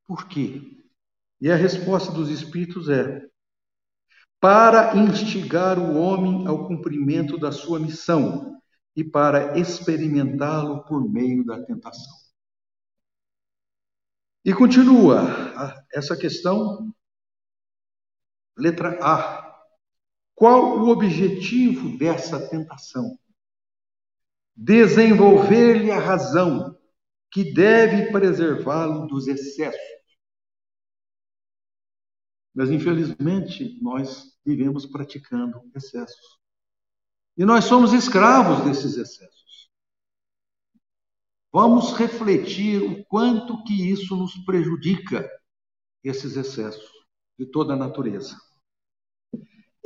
Por 0.05 0.27
quê? 0.27 0.61
E 1.41 1.51
a 1.51 1.55
resposta 1.55 2.11
dos 2.11 2.29
Espíritos 2.29 2.89
é: 2.89 3.27
para 4.39 4.95
instigar 4.95 5.77
o 5.79 5.95
homem 5.97 6.47
ao 6.47 6.67
cumprimento 6.67 7.37
da 7.37 7.51
sua 7.51 7.79
missão 7.79 8.61
e 8.95 9.03
para 9.03 9.57
experimentá-lo 9.59 10.85
por 10.85 11.09
meio 11.09 11.43
da 11.45 11.61
tentação. 11.63 12.13
E 14.45 14.53
continua 14.53 15.83
essa 15.91 16.15
questão, 16.15 16.93
letra 18.55 18.97
A. 19.01 19.44
Qual 20.35 20.79
o 20.79 20.89
objetivo 20.89 21.97
dessa 21.97 22.47
tentação? 22.49 23.17
Desenvolver-lhe 24.55 25.91
a 25.91 25.99
razão 25.99 26.77
que 27.31 27.53
deve 27.53 28.11
preservá-lo 28.11 29.07
dos 29.07 29.27
excessos 29.27 29.95
mas, 32.55 32.71
infelizmente, 32.71 33.77
nós 33.81 34.33
vivemos 34.45 34.85
praticando 34.85 35.61
excessos. 35.75 36.39
E 37.37 37.43
nós 37.43 37.65
somos 37.65 37.91
escravos 37.91 38.63
desses 38.63 38.95
excessos. 38.95 39.69
Vamos 41.51 41.91
refletir 41.97 42.81
o 42.81 43.05
quanto 43.05 43.61
que 43.65 43.91
isso 43.91 44.15
nos 44.15 44.33
prejudica, 44.45 45.29
esses 46.01 46.37
excessos 46.37 46.89
de 47.37 47.45
toda 47.45 47.73
a 47.73 47.77
natureza. 47.77 48.37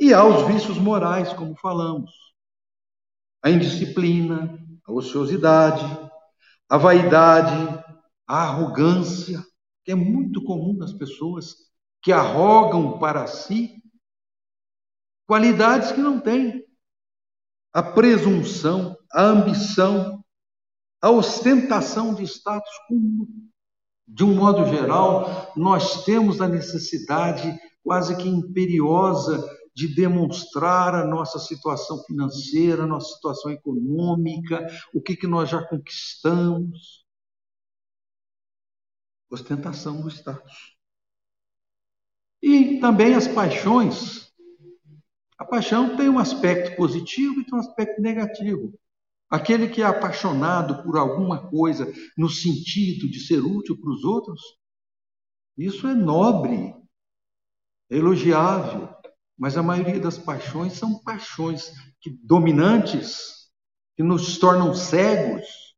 E 0.00 0.14
há 0.14 0.24
os 0.24 0.46
vícios 0.46 0.78
morais, 0.78 1.30
como 1.34 1.54
falamos. 1.54 2.10
A 3.42 3.50
indisciplina, 3.50 4.58
a 4.88 4.92
ociosidade, 4.92 5.84
a 6.66 6.78
vaidade, 6.78 7.84
a 8.26 8.44
arrogância, 8.44 9.44
que 9.84 9.92
é 9.92 9.94
muito 9.94 10.42
comum 10.42 10.72
nas 10.72 10.94
pessoas 10.94 11.54
que 12.02 12.12
arrogam 12.12 12.98
para 12.98 13.26
si 13.26 13.82
qualidades 15.26 15.92
que 15.92 16.00
não 16.00 16.18
têm. 16.18 16.64
A 17.70 17.82
presunção, 17.82 18.96
a 19.12 19.22
ambição, 19.22 20.24
a 21.02 21.10
ostentação 21.10 22.14
de 22.14 22.24
status 22.24 22.72
comum. 22.88 23.28
De 24.08 24.24
um 24.24 24.34
modo 24.34 24.64
geral, 24.66 25.52
nós 25.54 26.04
temos 26.04 26.40
a 26.40 26.48
necessidade 26.48 27.54
quase 27.84 28.16
que 28.16 28.28
imperiosa 28.28 29.59
de 29.80 29.88
demonstrar 29.88 30.94
a 30.94 31.06
nossa 31.06 31.38
situação 31.38 32.04
financeira, 32.04 32.82
a 32.82 32.86
nossa 32.86 33.14
situação 33.14 33.50
econômica, 33.50 34.66
o 34.92 35.00
que, 35.00 35.16
que 35.16 35.26
nós 35.26 35.48
já 35.48 35.66
conquistamos. 35.66 37.06
Ostentação 39.30 40.02
do 40.02 40.08
status. 40.08 40.76
E 42.42 42.78
também 42.78 43.14
as 43.14 43.26
paixões. 43.26 44.30
A 45.38 45.46
paixão 45.46 45.96
tem 45.96 46.10
um 46.10 46.18
aspecto 46.18 46.76
positivo 46.76 47.40
e 47.40 47.44
tem 47.46 47.54
um 47.54 47.60
aspecto 47.60 48.02
negativo. 48.02 48.78
Aquele 49.30 49.66
que 49.70 49.80
é 49.80 49.86
apaixonado 49.86 50.82
por 50.82 50.98
alguma 50.98 51.48
coisa 51.48 51.90
no 52.18 52.28
sentido 52.28 53.08
de 53.08 53.18
ser 53.20 53.40
útil 53.40 53.80
para 53.80 53.90
os 53.90 54.04
outros, 54.04 54.42
isso 55.56 55.86
é 55.86 55.94
nobre, 55.94 56.74
é 57.88 57.96
elogiável, 57.96 58.99
mas 59.40 59.56
a 59.56 59.62
maioria 59.62 59.98
das 59.98 60.18
paixões 60.18 60.74
são 60.74 61.02
paixões 61.02 61.72
que 61.98 62.10
dominantes, 62.10 63.50
que 63.96 64.02
nos 64.02 64.36
tornam 64.38 64.74
cegos 64.74 65.74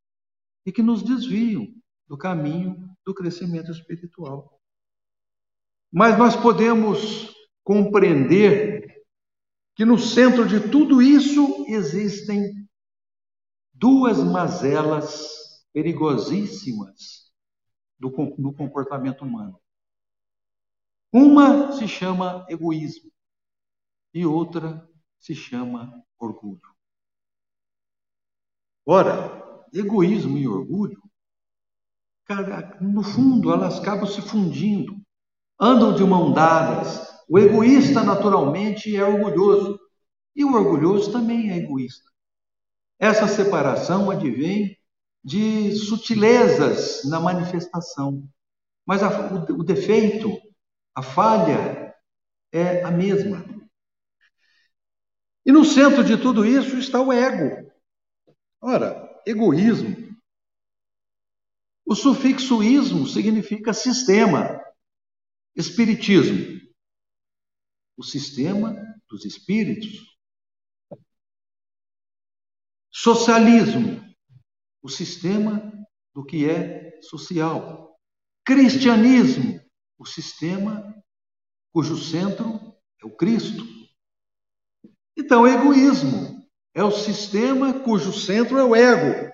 e 0.65 0.71
que 0.71 0.83
nos 0.83 1.01
desviam 1.01 1.73
do 2.05 2.17
caminho 2.17 2.93
do 3.05 3.15
crescimento 3.15 3.71
espiritual. 3.71 4.59
Mas 5.89 6.17
nós 6.17 6.35
podemos 6.35 7.33
compreender 7.63 9.05
que 9.77 9.85
no 9.85 9.97
centro 9.97 10.45
de 10.45 10.69
tudo 10.69 11.01
isso 11.01 11.65
existem 11.69 12.67
duas 13.71 14.17
mazelas 14.17 15.63
perigosíssimas 15.71 17.31
do, 17.97 18.09
do 18.37 18.51
comportamento 18.51 19.23
humano. 19.23 19.57
Uma 21.13 21.71
se 21.71 21.87
chama 21.87 22.45
egoísmo 22.49 23.13
e 24.13 24.25
outra 24.25 24.87
se 25.19 25.33
chama 25.33 26.03
orgulho. 26.19 26.61
Ora, 28.85 29.65
egoísmo 29.73 30.37
e 30.37 30.47
orgulho, 30.47 31.01
cara, 32.25 32.77
no 32.81 33.03
fundo, 33.03 33.51
elas 33.51 33.79
acabam 33.79 34.07
se 34.07 34.21
fundindo 34.21 35.03
andam 35.59 35.95
de 35.95 36.03
mão 36.03 36.33
dadas. 36.33 37.07
O 37.29 37.39
egoísta, 37.39 38.03
naturalmente, 38.03 38.95
é 38.95 39.03
orgulhoso. 39.03 39.79
E 40.35 40.43
o 40.43 40.53
orgulhoso 40.53 41.11
também 41.11 41.51
é 41.51 41.57
egoísta. 41.57 42.09
Essa 42.99 43.27
separação 43.27 44.11
advém 44.11 44.77
de 45.23 45.71
sutilezas 45.71 47.03
na 47.05 47.19
manifestação. 47.19 48.27
Mas 48.85 49.01
a, 49.01 49.33
o, 49.33 49.59
o 49.59 49.63
defeito, 49.63 50.37
a 50.93 51.01
falha, 51.01 51.95
é 52.51 52.83
a 52.83 52.91
mesma. 52.91 53.45
E 55.45 55.51
no 55.51 55.65
centro 55.65 56.03
de 56.03 56.17
tudo 56.17 56.45
isso 56.45 56.77
está 56.77 57.01
o 57.01 57.11
ego. 57.11 57.69
Ora, 58.61 59.21
egoísmo. 59.25 60.13
O 61.85 61.95
sufixo 61.95 62.63
ismo 62.63 63.05
significa 63.05 63.73
sistema. 63.73 64.61
Espiritismo, 65.55 66.59
o 67.95 68.03
sistema 68.03 68.75
dos 69.07 69.25
espíritos. 69.25 70.17
Socialismo, 72.89 74.01
o 74.81 74.89
sistema 74.89 75.71
do 76.13 76.25
que 76.25 76.49
é 76.49 76.99
social. 77.01 77.99
Cristianismo, 78.45 79.61
o 79.97 80.05
sistema 80.05 81.03
cujo 81.71 81.97
centro 81.97 82.75
é 83.01 83.05
o 83.05 83.15
Cristo. 83.15 83.82
Então, 85.17 85.47
egoísmo 85.47 86.47
é 86.73 86.83
o 86.83 86.91
sistema 86.91 87.79
cujo 87.81 88.11
centro 88.11 88.57
é 88.57 88.63
o 88.63 88.75
ego. 88.75 89.33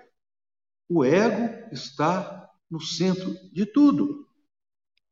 O 0.88 1.06
ego 1.06 1.74
está 1.74 2.50
no 2.70 2.82
centro 2.82 3.34
de 3.52 3.66
tudo. 3.66 4.28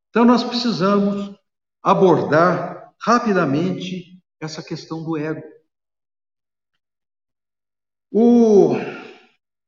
Então, 0.09 0.25
nós 0.25 0.43
precisamos 0.43 1.37
abordar 1.81 2.93
rapidamente 3.01 4.21
essa 4.39 4.61
questão 4.61 5.03
do 5.03 5.17
ego. 5.17 5.41
O 8.11 8.73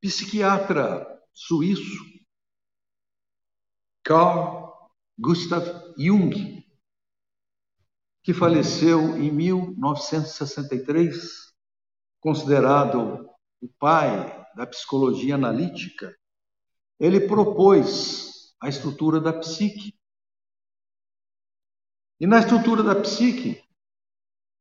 psiquiatra 0.01 1.05
suíço 1.33 2.03
Carl 4.03 4.91
Gustav 5.17 5.65
Jung, 5.97 6.58
que 8.21 8.33
faleceu 8.33 9.17
em 9.17 9.31
1963, 9.31 11.53
considerado 12.19 13.29
o 13.61 13.69
pai 13.79 14.45
da 14.55 14.67
psicologia 14.67 15.35
analítica, 15.35 16.13
ele 16.99 17.27
propôs 17.27 18.53
a 18.61 18.67
estrutura 18.67 19.21
da 19.21 19.33
psique. 19.33 19.97
E 22.19 22.27
na 22.27 22.39
estrutura 22.39 22.83
da 22.83 22.99
psique, 22.99 23.63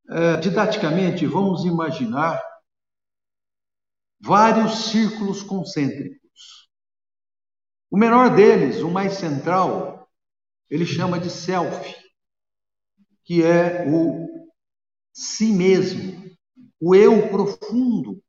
é, 0.09 0.37
didaticamente, 0.37 1.27
vamos 1.27 1.65
imaginar 1.65 2.41
vários 4.21 4.91
círculos 4.91 5.43
concêntricos. 5.43 6.69
O 7.91 7.97
menor 7.97 8.35
deles, 8.35 8.83
o 8.83 8.91
mais 8.91 9.15
central, 9.15 10.09
ele 10.71 10.87
chama 10.87 11.19
de 11.19 11.31
self, 11.31 11.97
que 13.29 13.43
é 13.43 13.87
o 13.87 14.27
si 15.13 15.53
mesmo, 15.53 16.35
o 16.81 16.95
eu 16.95 17.29
profundo, 17.29 18.25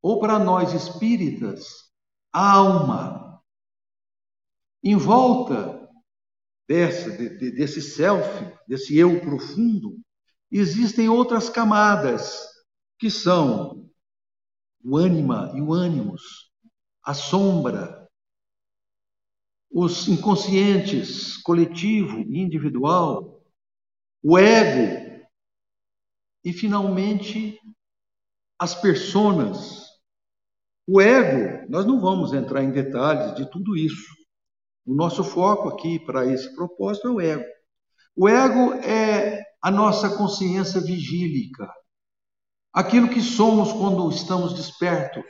ou 0.00 0.18
para 0.18 0.38
nós 0.38 0.72
espíritas, 0.72 1.92
a 2.32 2.52
alma. 2.52 3.42
Em 4.82 4.96
volta 4.96 5.86
dessa, 6.66 7.10
de, 7.10 7.50
desse 7.50 7.82
self, 7.82 8.26
desse 8.66 8.96
eu 8.96 9.20
profundo, 9.20 10.00
existem 10.50 11.10
outras 11.10 11.50
camadas, 11.50 12.42
que 12.98 13.10
são 13.10 13.90
o 14.82 14.96
ânima 14.96 15.52
e 15.54 15.60
o 15.60 15.74
ânimos, 15.74 16.50
a 17.04 17.12
sombra, 17.12 18.08
os 19.70 20.08
inconscientes, 20.08 21.36
coletivo 21.36 22.20
e 22.20 22.38
individual, 22.38 23.37
o 24.22 24.38
ego 24.38 25.26
e, 26.44 26.52
finalmente, 26.52 27.58
as 28.58 28.74
personas. 28.74 29.86
O 30.86 31.00
ego, 31.00 31.70
nós 31.70 31.84
não 31.86 32.00
vamos 32.00 32.32
entrar 32.32 32.62
em 32.62 32.70
detalhes 32.70 33.34
de 33.34 33.50
tudo 33.50 33.76
isso. 33.76 34.12
O 34.86 34.94
nosso 34.94 35.22
foco 35.22 35.68
aqui 35.68 35.98
para 35.98 36.26
esse 36.26 36.54
propósito 36.54 37.08
é 37.08 37.10
o 37.10 37.20
ego. 37.20 37.44
O 38.16 38.28
ego 38.28 38.72
é 38.74 39.44
a 39.62 39.70
nossa 39.70 40.16
consciência 40.16 40.80
vigílica, 40.80 41.70
aquilo 42.72 43.10
que 43.10 43.20
somos 43.20 43.72
quando 43.72 44.08
estamos 44.10 44.54
despertos, 44.54 45.24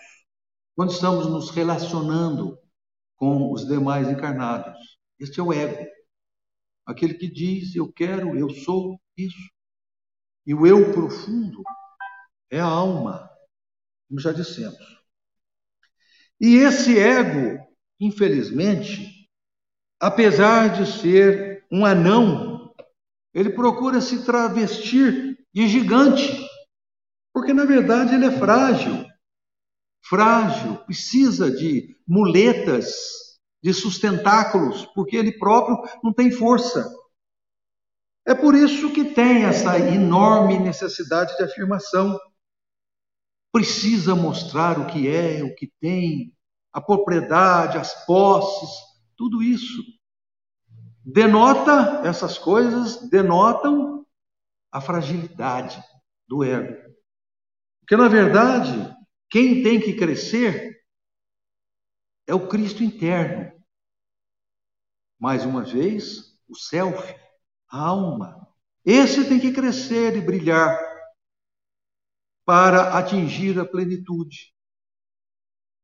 quando 0.77 0.93
estamos 0.93 1.27
nos 1.27 1.51
relacionando 1.51 2.59
com 3.17 3.53
os 3.53 3.67
demais 3.67 4.09
encarnados. 4.09 4.79
Este 5.19 5.41
é 5.41 5.43
o 5.43 5.53
ego. 5.53 5.85
Aquele 6.89 7.15
que 7.15 7.31
diz 7.31 7.77
eu 7.77 7.93
quero, 7.93 8.37
eu 8.37 8.51
sou 8.51 9.01
isso. 9.17 9.51
E 10.47 10.55
o 10.55 10.67
eu 10.67 10.93
profundo 10.93 11.63
é 12.51 12.59
a 12.59 12.65
alma, 12.65 13.31
como 14.09 14.19
já 14.19 14.33
dissemos. 14.33 14.79
E 16.41 16.57
esse 16.57 16.99
ego, 16.99 17.63
infelizmente, 18.01 19.29
apesar 20.01 20.69
de 20.69 20.91
ser 20.91 21.67
um 21.71 21.85
anão, 21.85 22.75
ele 23.35 23.51
procura 23.51 24.01
se 24.01 24.25
travestir 24.25 25.37
de 25.53 25.69
gigante 25.69 26.49
porque, 27.39 27.53
na 27.53 27.65
verdade, 27.65 28.17
ele 28.17 28.25
é 28.25 28.37
frágil. 28.37 29.07
Frágil, 30.03 30.77
precisa 30.79 31.49
de 31.49 31.97
muletas, 32.05 33.28
de 33.63 33.73
sustentáculos, 33.75 34.87
porque 34.95 35.17
ele 35.17 35.39
próprio 35.39 35.77
não 36.03 36.13
tem 36.13 36.31
força. 36.31 36.89
É 38.27 38.35
por 38.35 38.55
isso 38.55 38.93
que 38.93 39.05
tem 39.05 39.45
essa 39.45 39.79
enorme 39.79 40.59
necessidade 40.59 41.37
de 41.37 41.43
afirmação. 41.43 42.19
Precisa 43.51 44.15
mostrar 44.15 44.79
o 44.79 44.87
que 44.87 45.09
é, 45.09 45.43
o 45.43 45.55
que 45.55 45.73
tem, 45.81 46.33
a 46.73 46.81
propriedade, 46.81 47.79
as 47.79 48.05
posses, 48.05 48.69
tudo 49.17 49.43
isso. 49.43 49.83
Denota, 51.05 52.03
essas 52.05 52.37
coisas 52.37 53.09
denotam 53.09 54.07
a 54.71 54.81
fragilidade 54.81 55.83
do 56.29 56.45
ego. 56.45 56.77
Porque, 57.81 57.97
na 57.97 58.09
verdade, 58.09 58.95
quem 59.31 59.63
tem 59.63 59.81
que 59.81 59.95
crescer 59.95 60.78
é 62.29 62.35
o 62.35 62.47
Cristo 62.47 62.85
interno. 62.85 63.51
Mais 65.19 65.45
uma 65.45 65.65
vez, 65.65 66.39
o 66.47 66.55
self, 66.55 67.03
a 67.69 67.79
alma. 67.79 68.47
Esse 68.85 69.27
tem 69.27 69.41
que 69.41 69.53
crescer 69.53 70.15
e 70.17 70.21
brilhar 70.21 70.79
para 72.45 72.99
atingir 72.99 73.59
a 73.59 73.67
plenitude. 73.67 74.55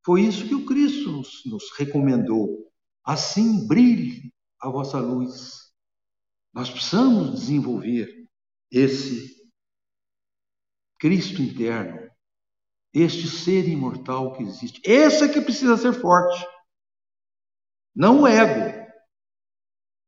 Foi 0.05 0.21
isso 0.21 0.47
que 0.47 0.55
o 0.55 0.67
Cristo 0.67 1.11
nos, 1.11 1.43
nos 1.47 1.73
recomendou. 1.79 2.71
Assim 3.03 3.67
brilhe 3.67 4.33
a 4.61 4.69
vossa 4.69 4.99
luz. 4.99 5.73
Nós 6.53 6.71
precisamos 6.71 7.41
desenvolver 7.41 8.29
esse 8.71 9.35
Cristo 10.99 11.43
interno, 11.43 12.04
este 12.95 13.27
ser 13.27 13.69
imortal 13.69 14.33
que 14.33 14.45
existe. 14.45 14.81
Esse 14.85 15.25
é 15.25 15.29
que 15.29 15.41
precisa 15.41 15.77
ser 15.77 15.93
forte, 15.93 16.47
não 17.95 18.23
o 18.23 18.27
ego. 18.27 18.85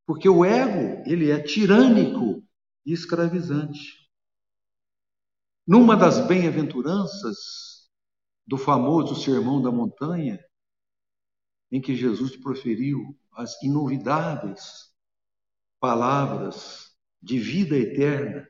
Porque 0.07 0.29
o 0.29 0.45
ego, 0.45 1.03
ele 1.05 1.33
é 1.33 1.43
tirânico 1.43 2.47
e 2.85 2.93
escravizante. 2.93 4.09
Numa 5.67 5.97
das 5.97 6.25
bem-aventuranças 6.29 7.91
do 8.47 8.57
famoso 8.57 9.17
Sermão 9.17 9.61
da 9.61 9.73
Montanha, 9.73 10.39
em 11.73 11.81
que 11.81 11.97
Jesus 11.97 12.37
proferiu 12.37 13.19
as 13.33 13.61
inovidáveis 13.61 14.95
palavras 15.81 16.97
de 17.21 17.41
vida 17.41 17.77
eterna, 17.77 18.49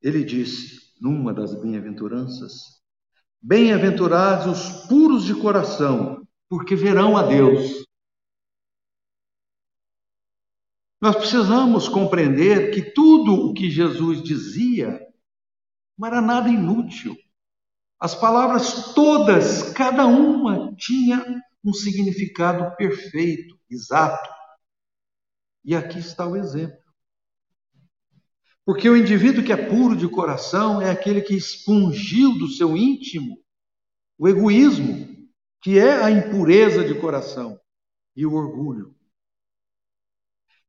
ele 0.00 0.22
disse: 0.22 0.94
numa 1.00 1.34
das 1.34 1.54
bem-aventuranças. 1.60 2.79
Bem-aventurados 3.42 4.46
os 4.46 4.86
puros 4.86 5.24
de 5.24 5.34
coração, 5.34 6.26
porque 6.48 6.76
verão 6.76 7.16
a 7.16 7.22
Deus. 7.22 7.86
Nós 11.00 11.16
precisamos 11.16 11.88
compreender 11.88 12.72
que 12.74 12.92
tudo 12.92 13.32
o 13.32 13.54
que 13.54 13.70
Jesus 13.70 14.22
dizia 14.22 15.00
não 15.96 16.06
era 16.06 16.20
nada 16.20 16.48
inútil. 16.48 17.16
As 17.98 18.14
palavras 18.14 18.94
todas, 18.94 19.72
cada 19.72 20.06
uma 20.06 20.74
tinha 20.76 21.42
um 21.64 21.72
significado 21.72 22.74
perfeito, 22.76 23.58
exato. 23.70 24.28
E 25.64 25.74
aqui 25.74 25.98
está 25.98 26.26
o 26.26 26.36
exemplo. 26.36 26.79
Porque 28.64 28.88
o 28.88 28.96
indivíduo 28.96 29.44
que 29.44 29.52
é 29.52 29.68
puro 29.68 29.96
de 29.96 30.08
coração 30.08 30.80
é 30.80 30.90
aquele 30.90 31.22
que 31.22 31.34
expungiu 31.34 32.38
do 32.38 32.48
seu 32.48 32.76
íntimo 32.76 33.38
o 34.18 34.28
egoísmo, 34.28 35.08
que 35.62 35.78
é 35.78 36.02
a 36.02 36.10
impureza 36.10 36.84
de 36.84 36.94
coração, 37.00 37.58
e 38.14 38.26
o 38.26 38.34
orgulho. 38.34 38.94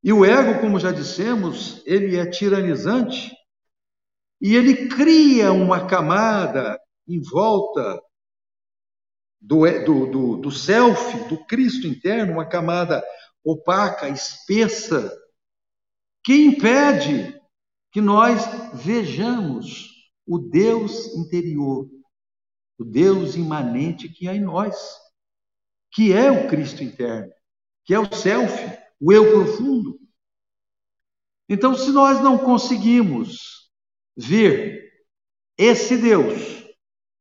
E 0.02 0.12
o 0.14 0.26
ego, 0.26 0.62
como 0.62 0.80
já 0.80 0.92
dissemos, 0.92 1.84
ele 1.86 2.16
é 2.16 2.26
tiranizante 2.26 3.32
e 4.40 4.56
ele 4.56 4.88
cria 4.88 5.52
uma 5.52 5.86
camada 5.86 6.80
em 7.08 7.22
volta 7.22 8.02
do, 9.40 9.66
do, 9.84 10.06
do, 10.06 10.38
do 10.38 10.52
self, 10.52 11.28
do 11.28 11.46
Cristo 11.46 11.88
interno, 11.88 12.34
uma 12.34 12.48
camada 12.48 13.04
opaca, 13.44 14.08
espessa, 14.08 15.16
que 16.24 16.34
impede 16.34 17.41
que 17.92 18.00
nós 18.00 18.42
vejamos 18.74 19.90
o 20.26 20.40
Deus 20.40 21.14
interior, 21.16 21.90
o 22.78 22.86
Deus 22.86 23.36
imanente 23.36 24.10
que 24.10 24.28
há 24.28 24.36
em 24.36 24.42
nós, 24.42 24.76
que 25.92 26.14
é 26.14 26.32
o 26.32 26.48
Cristo 26.48 26.84
interno, 26.84 27.32
que 27.84 27.94
é 27.94 28.00
o 28.00 28.14
self, 28.14 28.54
o 29.00 29.12
eu 29.12 29.32
profundo. 29.32 30.00
Então, 31.50 31.76
se 31.76 31.92
nós 31.92 32.22
não 32.22 32.38
conseguimos 32.38 33.70
ver 34.16 34.90
esse 35.58 35.98
Deus 35.98 36.64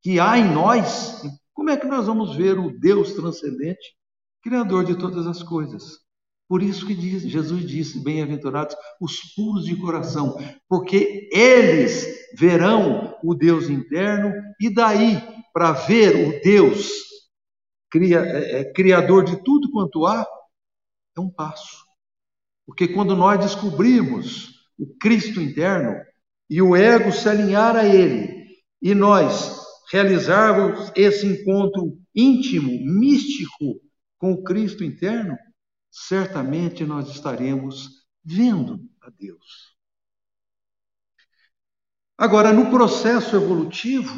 que 0.02 0.20
há 0.20 0.38
em 0.38 0.52
nós, 0.54 1.22
como 1.52 1.70
é 1.70 1.76
que 1.76 1.86
nós 1.86 2.06
vamos 2.06 2.36
ver 2.36 2.58
o 2.58 2.70
Deus 2.78 3.12
transcendente, 3.12 3.96
Criador 4.42 4.84
de 4.84 4.96
todas 4.96 5.26
as 5.26 5.42
coisas? 5.42 5.98
Por 6.50 6.64
isso 6.64 6.84
que 6.84 6.96
diz, 6.96 7.22
Jesus 7.22 7.64
disse: 7.64 8.02
Bem-aventurados 8.02 8.74
os 9.00 9.20
puros 9.36 9.64
de 9.64 9.76
coração, 9.76 10.36
porque 10.68 11.28
eles 11.32 12.04
verão 12.36 13.16
o 13.22 13.36
Deus 13.36 13.70
interno, 13.70 14.32
e 14.60 14.68
daí, 14.68 15.22
para 15.52 15.70
ver 15.70 16.26
o 16.26 16.42
Deus 16.42 16.90
cria, 17.88 18.18
é, 18.18 18.62
é, 18.62 18.72
criador 18.72 19.24
de 19.24 19.40
tudo 19.44 19.70
quanto 19.70 20.04
há, 20.04 20.26
é 21.16 21.20
um 21.20 21.30
passo. 21.30 21.84
Porque 22.66 22.88
quando 22.88 23.14
nós 23.14 23.38
descobrimos 23.38 24.50
o 24.76 24.92
Cristo 24.98 25.40
interno 25.40 25.94
e 26.50 26.60
o 26.60 26.74
ego 26.74 27.12
se 27.12 27.28
alinhar 27.28 27.76
a 27.76 27.86
ele, 27.86 28.48
e 28.82 28.92
nós 28.92 29.56
realizarmos 29.92 30.90
esse 30.96 31.28
encontro 31.28 31.96
íntimo, 32.12 32.72
místico 32.72 33.80
com 34.18 34.32
o 34.32 34.42
Cristo 34.42 34.82
interno, 34.82 35.38
certamente 35.90 36.84
nós 36.84 37.08
estaremos 37.08 38.06
vendo 38.24 38.88
a 39.00 39.10
Deus. 39.10 39.76
Agora, 42.16 42.52
no 42.52 42.70
processo 42.70 43.34
evolutivo, 43.34 44.14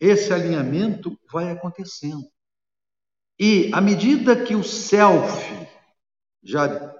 esse 0.00 0.32
alinhamento 0.32 1.18
vai 1.30 1.50
acontecendo. 1.50 2.24
E 3.38 3.70
à 3.72 3.80
medida 3.80 4.42
que 4.44 4.54
o 4.54 4.64
self, 4.64 5.68
já 6.42 6.94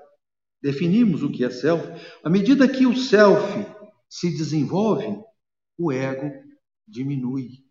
definimos 0.61 1.23
o 1.23 1.31
que 1.31 1.45
é 1.45 1.51
self, 1.51 1.83
à 2.23 2.29
medida 2.29 2.69
que 2.69 2.87
o 2.87 2.97
self 2.97 3.43
se 4.09 4.31
desenvolve, 4.31 5.19
o 5.79 5.91
ego 5.91 6.31
diminui. 6.87 7.65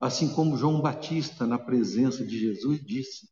Assim 0.00 0.32
como 0.34 0.56
João 0.56 0.80
Batista, 0.80 1.46
na 1.46 1.58
presença 1.58 2.24
de 2.24 2.38
Jesus, 2.38 2.80
disse: 2.84 3.28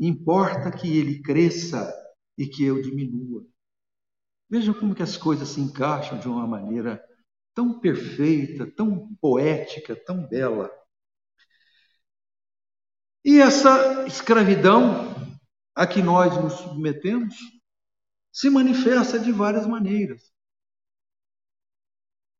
Importa 0.00 0.70
que 0.70 0.96
ele 0.96 1.20
cresça 1.20 1.94
e 2.36 2.46
que 2.46 2.64
eu 2.64 2.80
diminua. 2.80 3.46
Veja 4.48 4.72
como 4.72 4.94
que 4.94 5.02
as 5.02 5.16
coisas 5.16 5.50
se 5.50 5.60
encaixam 5.60 6.18
de 6.18 6.26
uma 6.26 6.46
maneira 6.46 7.04
tão 7.54 7.78
perfeita, 7.78 8.66
tão 8.66 9.14
poética, 9.16 9.94
tão 9.94 10.26
bela. 10.26 10.70
E 13.22 13.38
essa 13.38 14.06
escravidão 14.06 15.14
a 15.74 15.86
que 15.86 16.02
nós 16.02 16.34
nos 16.42 16.54
submetemos 16.54 17.36
se 18.32 18.48
manifesta 18.48 19.18
de 19.18 19.30
várias 19.30 19.66
maneiras. 19.66 20.32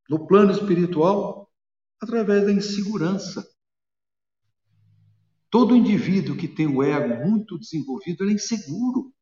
No 0.08 0.26
plano 0.26 0.52
espiritual, 0.52 1.52
através 2.00 2.46
da 2.46 2.52
insegurança. 2.52 3.46
Todo 5.50 5.74
indivíduo 5.76 6.36
que 6.36 6.46
tem 6.46 6.66
o 6.66 6.82
ego 6.82 7.28
muito 7.28 7.58
desenvolvido, 7.58 8.28
é 8.28 8.32
inseguro. 8.32 9.12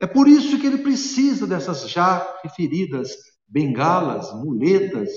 É 0.00 0.06
por 0.06 0.26
isso 0.26 0.58
que 0.58 0.66
ele 0.66 0.78
precisa 0.78 1.46
dessas 1.46 1.88
já 1.88 2.40
referidas 2.42 3.14
bengalas, 3.46 4.32
muletas 4.34 5.10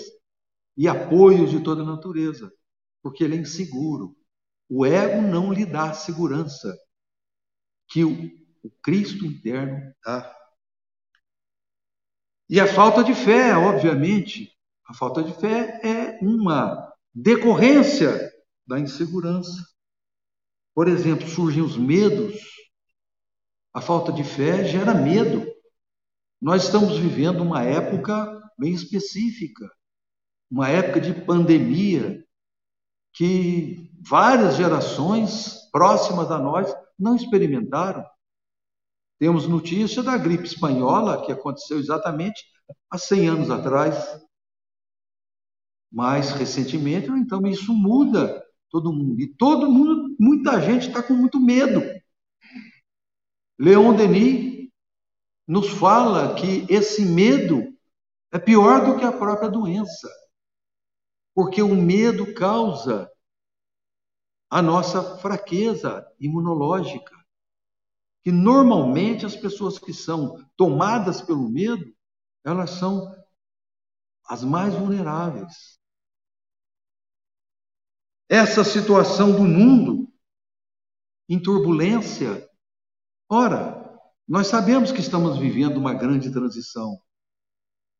e 0.75 0.87
apoios 0.87 1.49
de 1.49 1.63
toda 1.63 1.81
a 1.81 1.85
natureza, 1.85 2.51
porque 3.01 3.23
ele 3.23 3.35
é 3.35 3.39
inseguro. 3.39 4.15
O 4.69 4.85
ego 4.85 5.21
não 5.21 5.51
lhe 5.51 5.65
dá 5.65 5.89
a 5.89 5.93
segurança 5.93 6.77
que 7.87 8.03
o, 8.03 8.11
o 8.63 8.69
Cristo 8.83 9.25
interno 9.25 9.93
dá. 10.03 10.35
E 12.49 12.59
a 12.59 12.67
falta 12.67 13.03
de 13.03 13.13
fé, 13.13 13.55
obviamente, 13.57 14.51
a 14.85 14.93
falta 14.93 15.23
de 15.23 15.33
fé 15.33 15.81
é 15.83 16.19
uma 16.21 16.93
decorrência 17.13 18.31
da 18.65 18.79
insegurança. 18.79 19.76
Por 20.77 20.87
exemplo, 20.87 21.27
surgem 21.27 21.63
os 21.63 21.75
medos. 21.75 22.39
A 23.73 23.81
falta 23.81 24.11
de 24.11 24.23
fé 24.23 24.63
gera 24.63 24.93
medo. 24.93 25.43
Nós 26.39 26.65
estamos 26.65 26.99
vivendo 26.99 27.41
uma 27.41 27.63
época 27.63 28.39
bem 28.59 28.73
específica, 28.73 29.67
uma 30.51 30.69
época 30.69 31.01
de 31.01 31.19
pandemia, 31.25 32.23
que 33.11 33.89
várias 34.07 34.55
gerações 34.55 35.67
próximas 35.71 36.29
a 36.29 36.37
nós 36.37 36.71
não 36.99 37.15
experimentaram. 37.15 38.05
Temos 39.17 39.47
notícia 39.47 40.03
da 40.03 40.15
gripe 40.15 40.43
espanhola, 40.43 41.25
que 41.25 41.31
aconteceu 41.31 41.79
exatamente 41.79 42.45
há 42.87 42.99
100 42.99 43.29
anos 43.29 43.49
atrás. 43.49 43.97
Mais 45.91 46.29
recentemente, 46.33 47.09
então 47.09 47.47
isso 47.47 47.73
muda 47.73 48.45
todo 48.69 48.93
mundo. 48.93 49.19
E 49.19 49.25
todo 49.25 49.71
mundo, 49.71 50.06
muita 50.19 50.61
gente 50.61 50.87
está 50.87 51.01
com 51.01 51.13
muito 51.13 51.39
medo. 51.39 51.81
Leon 53.59 53.95
Denis 53.95 54.69
nos 55.47 55.69
fala 55.69 56.35
que 56.35 56.65
esse 56.69 57.03
medo 57.05 57.75
é 58.31 58.37
pior 58.37 58.85
do 58.85 58.99
que 58.99 59.05
a 59.05 59.11
própria 59.11 59.49
doença, 59.49 60.09
porque 61.33 61.61
o 61.61 61.75
medo 61.75 62.33
causa 62.33 63.09
a 64.49 64.61
nossa 64.61 65.17
fraqueza 65.17 66.05
imunológica. 66.19 67.15
Que 68.23 68.31
normalmente 68.31 69.25
as 69.25 69.35
pessoas 69.35 69.79
que 69.79 69.93
são 69.93 70.45
tomadas 70.57 71.21
pelo 71.21 71.49
medo, 71.49 71.95
elas 72.43 72.71
são 72.71 73.15
as 74.27 74.43
mais 74.43 74.73
vulneráveis. 74.73 75.79
Essa 78.29 78.63
situação 78.63 79.31
do 79.31 79.43
mundo 79.43 80.11
em 81.29 81.41
turbulência, 81.41 82.49
ora, 83.29 83.87
nós 84.27 84.47
sabemos 84.47 84.91
que 84.91 84.99
estamos 84.99 85.37
vivendo 85.37 85.77
uma 85.77 85.93
grande 85.93 86.31
transição. 86.31 86.99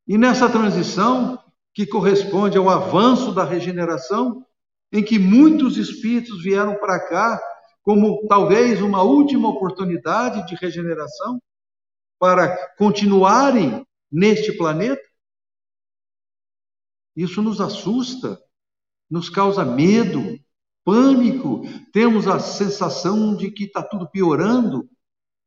E 0.06 0.18
nessa 0.18 0.50
transição, 0.50 1.42
que 1.74 1.86
corresponde 1.86 2.58
ao 2.58 2.70
avanço 2.70 3.34
da 3.34 3.44
regeneração, 3.44 4.46
em 4.92 5.04
que 5.04 5.20
muitos 5.20 5.78
espíritos 5.78 6.42
vieram 6.42 6.76
para 6.76 7.00
cá 7.08 7.42
como 7.84 8.26
talvez 8.28 8.82
uma 8.82 9.02
última 9.02 9.48
oportunidade 9.48 10.46
de 10.48 10.56
regeneração 10.56 11.42
para 12.20 12.76
continuarem 12.76 13.86
neste 14.12 14.52
planeta? 14.58 15.02
Isso 17.16 17.42
nos 17.42 17.62
assusta, 17.62 18.42
nos 19.10 19.30
causa 19.30 19.64
medo, 19.64 20.40
pânico, 20.84 21.64
temos 21.92 22.28
a 22.28 22.40
sensação 22.40 23.36
de 23.36 23.52
que 23.52 23.66
está 23.66 23.84
tudo 23.84 24.10
piorando, 24.10 24.90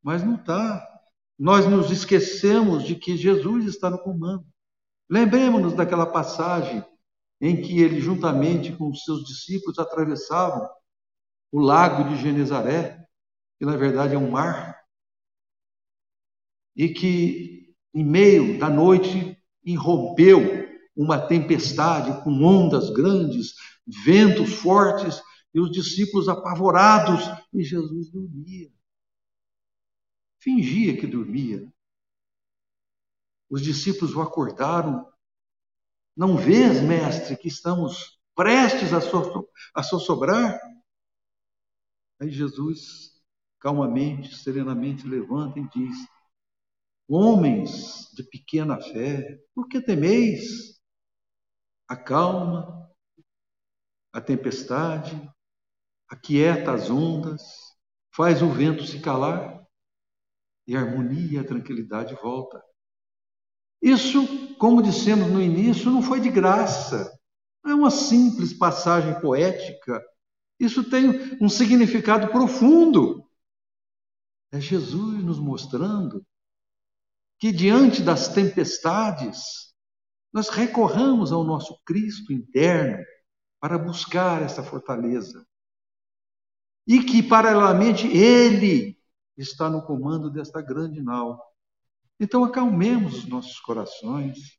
mas 0.03 0.23
não 0.23 0.35
está. 0.35 0.87
Nós 1.37 1.65
nos 1.65 1.89
esquecemos 1.89 2.83
de 2.83 2.95
que 2.95 3.17
Jesus 3.17 3.65
está 3.65 3.89
no 3.89 3.97
comando. 3.97 4.45
Lembremos-nos 5.09 5.73
daquela 5.73 6.05
passagem 6.05 6.85
em 7.41 7.59
que 7.59 7.81
ele, 7.81 7.99
juntamente 7.99 8.71
com 8.73 8.89
os 8.89 9.03
seus 9.03 9.23
discípulos, 9.23 9.79
atravessavam 9.79 10.69
o 11.51 11.59
lago 11.59 12.07
de 12.07 12.21
Genezaré, 12.21 13.03
que 13.57 13.65
na 13.65 13.75
verdade 13.75 14.13
é 14.13 14.17
um 14.17 14.29
mar, 14.29 14.79
e 16.75 16.89
que, 16.89 17.75
em 17.93 18.05
meio 18.05 18.59
da 18.59 18.69
noite, 18.69 19.37
irrompeu 19.63 20.60
uma 21.01 21.19
tempestade 21.19 22.23
com 22.23 22.43
ondas 22.43 22.89
grandes, 22.91 23.53
ventos 24.05 24.53
fortes, 24.53 25.21
e 25.53 25.59
os 25.59 25.71
discípulos 25.71 26.29
apavorados, 26.29 27.21
e 27.53 27.63
Jesus 27.63 28.09
dormia. 28.09 28.71
Fingia 30.39 30.95
que 30.95 31.05
dormia. 31.05 31.71
Os 33.49 33.61
discípulos 33.61 34.15
o 34.15 34.21
acordaram 34.21 35.11
não 36.15 36.37
vês, 36.37 36.81
mestre, 36.81 37.37
que 37.37 37.47
estamos 37.47 38.19
prestes 38.35 38.93
a, 38.93 39.01
so, 39.01 39.49
a 39.73 39.81
sossobrar? 39.81 40.59
Aí 42.19 42.29
Jesus, 42.29 43.19
calmamente, 43.59 44.35
serenamente, 44.35 45.07
levanta 45.07 45.59
e 45.59 45.67
diz: 45.69 45.95
Homens 47.07 48.09
de 48.13 48.23
pequena 48.23 48.79
fé, 48.79 49.39
por 49.55 49.67
que 49.67 49.81
temeis? 49.81 50.70
Acalma 51.91 52.89
a 54.13 54.21
tempestade, 54.21 55.29
aquieta 56.07 56.71
as 56.71 56.89
ondas, 56.89 57.41
faz 58.15 58.41
o 58.41 58.49
vento 58.49 58.87
se 58.87 59.01
calar 59.01 59.61
e 60.65 60.73
a 60.73 60.79
harmonia 60.79 61.33
e 61.33 61.37
a 61.37 61.45
tranquilidade 61.45 62.15
volta. 62.15 62.63
Isso, 63.81 64.55
como 64.55 64.81
dissemos 64.81 65.29
no 65.29 65.41
início, 65.41 65.91
não 65.91 66.01
foi 66.01 66.21
de 66.21 66.29
graça. 66.29 67.11
Não 67.61 67.71
é 67.73 67.75
uma 67.75 67.91
simples 67.91 68.53
passagem 68.53 69.19
poética. 69.19 70.01
Isso 70.57 70.89
tem 70.89 71.37
um 71.43 71.49
significado 71.49 72.29
profundo. 72.29 73.29
É 74.49 74.61
Jesus 74.61 75.21
nos 75.25 75.39
mostrando 75.39 76.25
que 77.37 77.51
diante 77.51 78.01
das 78.01 78.29
tempestades, 78.29 79.70
nós 80.33 80.49
recorramos 80.49 81.31
ao 81.31 81.43
nosso 81.43 81.79
Cristo 81.85 82.31
interno 82.31 83.03
para 83.59 83.77
buscar 83.77 84.41
essa 84.41 84.63
fortaleza. 84.63 85.45
E 86.87 87.03
que, 87.03 87.21
paralelamente, 87.21 88.07
Ele 88.07 88.97
está 89.37 89.69
no 89.69 89.83
comando 89.85 90.29
desta 90.29 90.61
grande 90.61 91.01
nau. 91.01 91.39
Então 92.19 92.43
acalmemos 92.43 93.19
os 93.19 93.27
nossos 93.27 93.59
corações, 93.59 94.57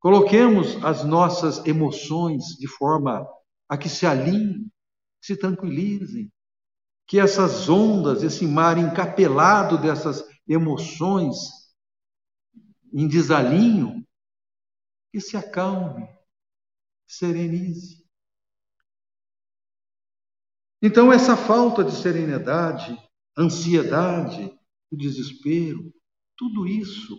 coloquemos 0.00 0.82
as 0.84 1.04
nossas 1.04 1.64
emoções 1.66 2.44
de 2.58 2.66
forma 2.66 3.26
a 3.68 3.76
que 3.76 3.88
se 3.88 4.06
alinhem, 4.06 4.70
se 5.20 5.36
tranquilizem, 5.36 6.32
que 7.06 7.18
essas 7.18 7.68
ondas, 7.68 8.22
esse 8.22 8.46
mar 8.46 8.78
encapelado 8.78 9.76
dessas 9.76 10.24
emoções 10.48 11.36
em 12.92 13.06
desalinho, 13.06 14.02
que 15.12 15.20
se 15.20 15.36
acalme, 15.36 16.08
serenize. 17.06 18.02
Então, 20.80 21.12
essa 21.12 21.36
falta 21.36 21.84
de 21.84 21.92
serenidade, 21.92 22.98
ansiedade, 23.36 24.58
o 24.90 24.96
desespero, 24.96 25.92
tudo 26.34 26.66
isso 26.66 27.16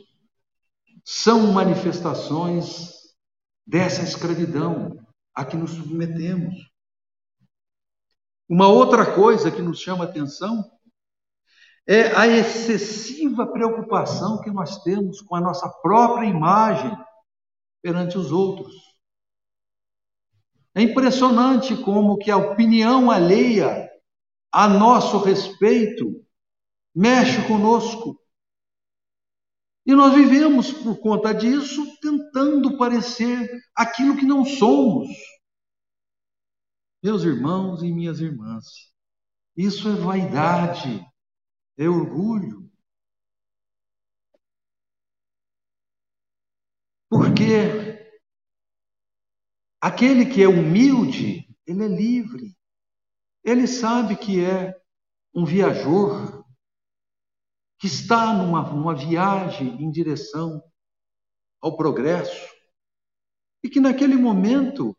são 1.06 1.54
manifestações 1.54 2.92
dessa 3.66 4.02
escravidão 4.02 5.00
a 5.34 5.46
que 5.46 5.56
nos 5.56 5.72
submetemos. 5.72 6.56
Uma 8.50 8.68
outra 8.68 9.16
coisa 9.16 9.52
que 9.52 9.62
nos 9.62 9.80
chama 9.80 10.06
atenção 10.06 10.70
é 11.88 12.16
a 12.16 12.28
excessiva 12.28 13.46
preocupação 13.46 14.42
que 14.42 14.50
nós 14.50 14.82
temos 14.84 15.22
com 15.22 15.36
a 15.36 15.42
nossa 15.42 15.70
própria 15.82 16.26
imagem 16.26 16.92
perante 17.84 18.18
os 18.18 18.32
outros. 18.32 18.74
É 20.74 20.82
impressionante 20.82 21.76
como 21.84 22.18
que 22.18 22.32
a 22.32 22.38
opinião 22.38 23.12
alheia 23.12 23.92
a 24.52 24.68
nosso 24.68 25.20
respeito 25.20 26.26
mexe 26.96 27.46
conosco. 27.48 28.18
E 29.86 29.94
nós 29.94 30.14
vivemos, 30.14 30.72
por 30.72 30.98
conta 31.00 31.34
disso, 31.34 32.00
tentando 32.00 32.78
parecer 32.78 33.62
aquilo 33.76 34.16
que 34.16 34.26
não 34.26 34.46
somos. 34.46 35.10
Meus 37.04 37.24
irmãos 37.24 37.84
e 37.84 37.92
minhas 37.92 38.22
irmãs, 38.22 38.64
isso 39.58 39.90
é 39.90 39.96
vaidade, 39.96 41.06
é 41.78 41.90
orgulho. 41.90 42.72
Aquele 49.82 50.26
que 50.26 50.42
é 50.42 50.48
humilde, 50.48 51.46
ele 51.68 51.84
é 51.84 51.88
livre. 51.88 52.56
Ele 53.44 53.68
sabe 53.68 54.16
que 54.16 54.44
é 54.44 54.74
um 55.34 55.44
viajor, 55.44 56.46
que 57.78 57.88
está 57.88 58.34
numa, 58.34 58.62
numa 58.72 58.96
viagem 58.96 59.82
em 59.84 59.92
direção 59.92 60.64
ao 61.62 61.76
progresso, 61.76 62.50
e 63.62 63.70
que 63.70 63.80
naquele 63.80 64.16
momento 64.16 64.96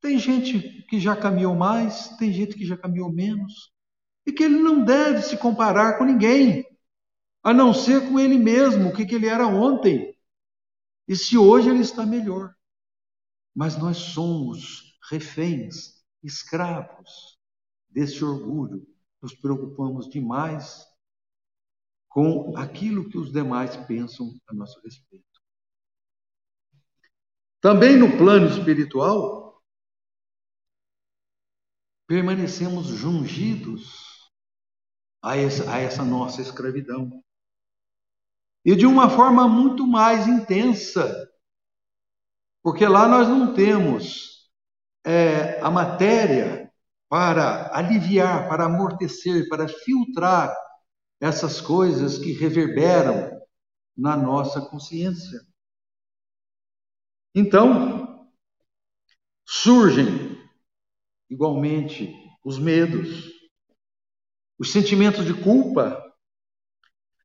tem 0.00 0.18
gente 0.18 0.82
que 0.88 0.98
já 0.98 1.14
caminhou 1.14 1.54
mais, 1.54 2.08
tem 2.16 2.32
gente 2.32 2.54
que 2.54 2.64
já 2.64 2.76
caminhou 2.76 3.12
menos, 3.12 3.70
e 4.26 4.32
que 4.32 4.44
ele 4.44 4.58
não 4.58 4.82
deve 4.82 5.20
se 5.20 5.36
comparar 5.36 5.98
com 5.98 6.04
ninguém, 6.04 6.64
a 7.42 7.52
não 7.52 7.74
ser 7.74 8.08
com 8.08 8.18
ele 8.18 8.38
mesmo, 8.38 8.88
o 8.88 8.92
que, 8.94 9.04
que 9.04 9.14
ele 9.14 9.26
era 9.26 9.46
ontem 9.46 10.15
e 11.06 11.14
se 11.14 11.38
hoje 11.38 11.68
ele 11.70 11.80
está 11.80 12.04
melhor. 12.04 12.54
Mas 13.54 13.78
nós 13.78 13.96
somos 13.96 14.98
reféns, 15.10 16.04
escravos 16.22 17.38
desse 17.88 18.24
orgulho. 18.24 18.86
Nos 19.22 19.34
preocupamos 19.34 20.08
demais 20.08 20.84
com 22.08 22.56
aquilo 22.56 23.08
que 23.08 23.18
os 23.18 23.32
demais 23.32 23.76
pensam 23.86 24.38
a 24.46 24.54
nosso 24.54 24.80
respeito. 24.82 25.24
Também 27.60 27.96
no 27.96 28.16
plano 28.16 28.46
espiritual, 28.46 29.62
permanecemos 32.06 32.86
jungidos 32.86 34.30
a 35.22 35.36
essa, 35.36 35.72
a 35.72 35.78
essa 35.78 36.04
nossa 36.04 36.40
escravidão 36.40 37.24
e 38.66 38.74
de 38.74 38.84
uma 38.84 39.08
forma 39.08 39.46
muito 39.46 39.86
mais 39.86 40.26
intensa, 40.26 41.30
porque 42.64 42.84
lá 42.84 43.06
nós 43.06 43.28
não 43.28 43.54
temos 43.54 44.50
é, 45.04 45.60
a 45.60 45.70
matéria 45.70 46.68
para 47.08 47.72
aliviar, 47.72 48.48
para 48.48 48.64
amortecer, 48.64 49.48
para 49.48 49.68
filtrar 49.68 50.52
essas 51.20 51.60
coisas 51.60 52.18
que 52.18 52.32
reverberam 52.32 53.40
na 53.96 54.16
nossa 54.16 54.60
consciência. 54.60 55.40
Então, 57.32 58.28
surgem 59.44 60.36
igualmente 61.30 62.12
os 62.44 62.58
medos, 62.58 63.30
os 64.58 64.72
sentimentos 64.72 65.24
de 65.24 65.40
culpa, 65.40 66.02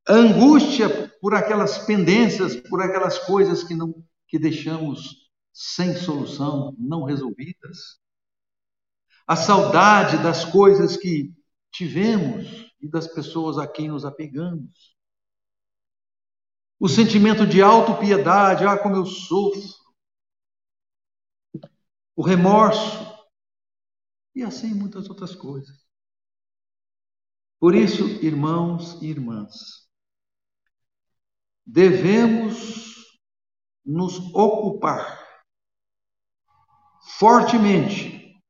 a 0.06 0.12
angústia 0.12 1.01
por 1.22 1.36
aquelas 1.36 1.78
pendências, 1.78 2.56
por 2.56 2.82
aquelas 2.82 3.16
coisas 3.16 3.62
que 3.62 3.76
não 3.76 4.04
que 4.26 4.40
deixamos 4.40 5.30
sem 5.52 5.94
solução, 5.94 6.74
não 6.76 7.04
resolvidas. 7.04 8.00
A 9.24 9.36
saudade 9.36 10.20
das 10.20 10.44
coisas 10.44 10.96
que 10.96 11.32
tivemos 11.70 12.72
e 12.80 12.88
das 12.88 13.06
pessoas 13.06 13.56
a 13.56 13.68
quem 13.68 13.88
nos 13.88 14.04
apegamos. 14.04 14.96
O 16.80 16.88
sentimento 16.88 17.46
de 17.46 17.62
autopiedade, 17.62 18.66
ah, 18.66 18.76
como 18.76 18.96
eu 18.96 19.06
sofro. 19.06 19.62
O 22.16 22.22
remorso. 22.22 22.98
E 24.34 24.42
assim 24.42 24.74
muitas 24.74 25.08
outras 25.08 25.36
coisas. 25.36 25.86
Por 27.60 27.76
isso, 27.76 28.02
irmãos 28.24 29.00
e 29.00 29.06
irmãs, 29.06 29.81
devemos 31.66 32.92
nos 33.84 34.18
ocupar 34.34 35.20
fortemente 37.18 38.40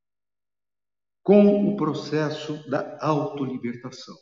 com 1.22 1.68
o 1.68 1.77
processo 1.77 2.68
da 2.68 2.98
autolibertação. 3.01 4.16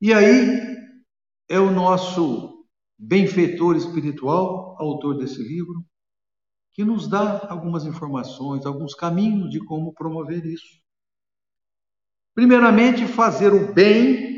E 0.00 0.12
aí 0.14 0.58
é 1.48 1.58
o 1.58 1.70
nosso 1.70 2.66
benfeitor 2.98 3.76
espiritual, 3.76 4.76
autor 4.80 5.18
desse 5.18 5.42
livro, 5.42 5.84
que 6.72 6.84
nos 6.84 7.08
dá 7.08 7.48
algumas 7.50 7.84
informações, 7.84 8.64
alguns 8.64 8.94
caminhos 8.94 9.50
de 9.50 9.58
como 9.64 9.92
promover 9.92 10.44
isso. 10.46 10.80
Primeiramente, 12.34 13.06
fazer 13.06 13.52
o 13.52 13.74
bem 13.74 14.29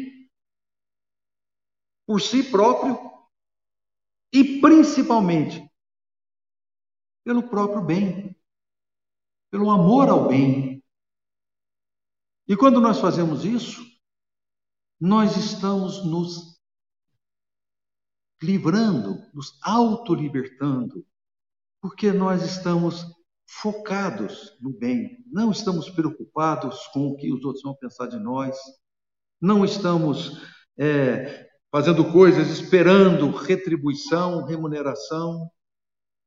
por 2.13 2.21
si 2.21 2.43
próprio 2.43 2.95
e 4.31 4.61
principalmente 4.61 5.67
pelo 7.25 7.49
próprio 7.49 7.83
bem, 7.83 8.39
pelo 9.51 9.71
amor 9.71 10.11
ao 10.11 10.29
bem. 10.29 10.85
E 12.47 12.55
quando 12.55 12.83
nós 12.83 13.01
fazemos 13.01 13.47
isso, 13.47 13.81
nós 15.01 15.39
estamos 15.39 16.05
nos 16.05 16.61
livrando, 18.43 19.17
nos 19.33 19.59
autolibertando, 19.63 21.07
porque 21.81 22.13
nós 22.13 22.43
estamos 22.43 23.07
focados 23.47 24.55
no 24.61 24.71
bem, 24.71 25.25
não 25.29 25.51
estamos 25.51 25.89
preocupados 25.89 26.87
com 26.89 27.07
o 27.07 27.17
que 27.17 27.33
os 27.33 27.43
outros 27.43 27.63
vão 27.63 27.75
pensar 27.75 28.07
de 28.07 28.19
nós, 28.19 28.55
não 29.41 29.65
estamos 29.65 30.43
é, 30.77 31.51
fazendo 31.73 32.13
coisas 32.13 32.51
esperando 32.51 33.31
retribuição, 33.31 34.45
remuneração. 34.45 35.51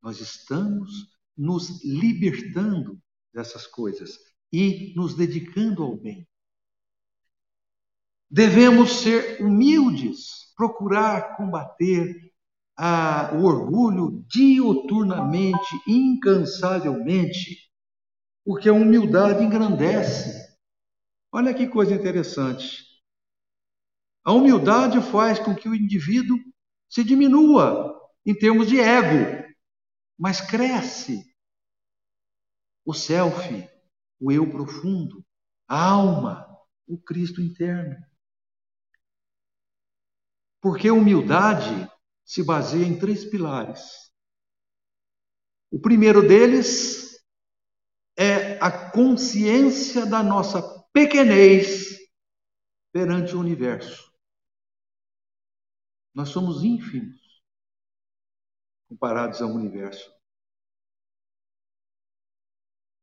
Nós 0.02 0.20
estamos 0.20 0.90
nos 1.38 1.84
libertando 1.86 3.00
dessas 3.32 3.68
coisas 3.68 4.18
e 4.52 4.92
nos 4.96 5.14
dedicando 5.14 5.84
ao 5.84 5.96
bem. 5.96 6.28
Devemos 8.28 9.02
ser 9.02 9.40
humildes, 9.40 10.52
procurar 10.58 11.38
combater 11.38 12.34
a, 12.76 13.32
o 13.36 13.46
orgulho 13.46 14.26
diuturnamente, 14.28 15.80
incansavelmente, 15.88 17.70
porque 18.44 18.68
a 18.68 18.74
humildade 18.74 19.44
engrandece. 19.44 20.44
Olha 21.32 21.54
que 21.54 21.68
coisa 21.68 21.94
interessante. 21.94 22.95
A 24.26 24.34
humildade 24.34 25.00
faz 25.12 25.38
com 25.38 25.56
que 25.56 25.70
o 25.70 25.76
indivíduo 25.76 26.40
se 26.90 27.04
diminua 27.04 27.96
em 28.26 28.34
termos 28.34 28.68
de 28.68 28.80
ego, 28.80 29.46
mas 30.18 30.42
cresce 30.42 31.24
o 32.84 32.92
self, 32.92 33.70
o 34.20 34.32
eu 34.32 34.50
profundo, 34.50 35.24
a 35.68 35.92
alma, 35.92 36.44
o 36.88 36.98
Cristo 36.98 37.40
interno. 37.40 37.96
Porque 40.60 40.90
humildade 40.90 41.88
se 42.24 42.44
baseia 42.44 42.86
em 42.86 42.98
três 42.98 43.24
pilares. 43.24 44.12
O 45.70 45.80
primeiro 45.80 46.28
deles 46.28 47.24
é 48.18 48.58
a 48.60 48.90
consciência 48.90 50.04
da 50.04 50.24
nossa 50.24 50.64
pequenez 50.92 52.00
perante 52.92 53.36
o 53.36 53.40
universo. 53.40 54.15
Nós 56.16 56.30
somos 56.30 56.64
ínfimos 56.64 57.20
comparados 58.88 59.42
ao 59.42 59.50
universo. 59.50 60.10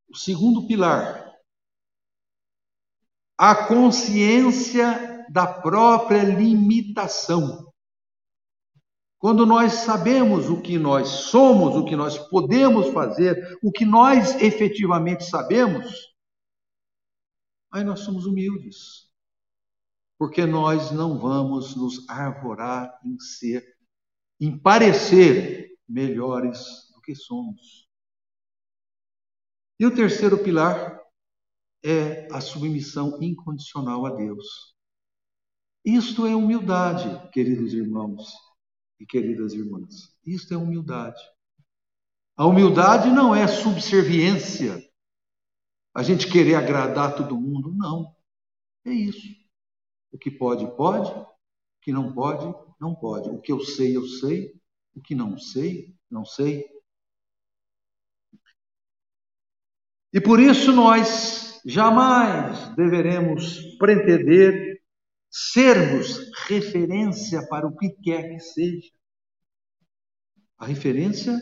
O 0.08 0.16
segundo 0.16 0.66
pilar, 0.66 1.30
a 3.36 3.66
consciência 3.68 5.26
da 5.30 5.46
própria 5.46 6.22
limitação. 6.22 7.70
Quando 9.18 9.44
nós 9.44 9.72
sabemos 9.72 10.48
o 10.48 10.60
que 10.60 10.78
nós 10.78 11.08
somos, 11.08 11.76
o 11.76 11.84
que 11.84 11.94
nós 11.94 12.18
podemos 12.28 12.88
fazer, 12.92 13.58
o 13.62 13.70
que 13.70 13.84
nós 13.84 14.34
efetivamente 14.36 15.24
sabemos, 15.24 16.14
aí 17.70 17.84
nós 17.84 18.00
somos 18.00 18.26
humildes. 18.26 19.01
Porque 20.22 20.46
nós 20.46 20.92
não 20.92 21.18
vamos 21.18 21.74
nos 21.74 22.08
arvorar 22.08 22.96
em 23.04 23.18
ser, 23.18 23.76
em 24.38 24.56
parecer 24.56 25.76
melhores 25.88 26.88
do 26.94 27.00
que 27.00 27.12
somos. 27.12 27.90
E 29.80 29.84
o 29.84 29.92
terceiro 29.92 30.38
pilar 30.38 30.96
é 31.84 32.28
a 32.32 32.40
submissão 32.40 33.20
incondicional 33.20 34.06
a 34.06 34.10
Deus. 34.10 34.76
Isto 35.84 36.24
é 36.24 36.36
humildade, 36.36 37.28
queridos 37.32 37.74
irmãos 37.74 38.32
e 39.00 39.04
queridas 39.04 39.52
irmãs. 39.52 40.16
Isto 40.24 40.54
é 40.54 40.56
humildade. 40.56 41.20
A 42.36 42.46
humildade 42.46 43.10
não 43.10 43.34
é 43.34 43.48
subserviência, 43.48 44.88
a 45.92 46.04
gente 46.04 46.30
querer 46.30 46.54
agradar 46.54 47.16
todo 47.16 47.36
mundo, 47.36 47.74
não. 47.74 48.14
É 48.84 48.92
isso. 48.92 49.41
O 50.12 50.18
que 50.18 50.30
pode, 50.30 50.66
pode, 50.76 51.10
o 51.10 51.26
que 51.80 51.90
não 51.90 52.12
pode, 52.12 52.44
não 52.80 52.94
pode. 52.94 53.30
O 53.30 53.40
que 53.40 53.50
eu 53.50 53.60
sei, 53.60 53.96
eu 53.96 54.06
sei, 54.06 54.54
o 54.94 55.00
que 55.00 55.14
não 55.14 55.38
sei, 55.38 55.94
não 56.10 56.24
sei. 56.24 56.64
E 60.12 60.20
por 60.20 60.38
isso 60.38 60.72
nós 60.72 61.60
jamais 61.64 62.68
deveremos 62.76 63.76
pretender 63.78 64.82
sermos 65.30 66.30
referência 66.46 67.46
para 67.48 67.66
o 67.66 67.74
que 67.74 67.88
quer 67.90 68.28
que 68.28 68.40
seja. 68.40 68.90
A 70.58 70.66
referência 70.66 71.40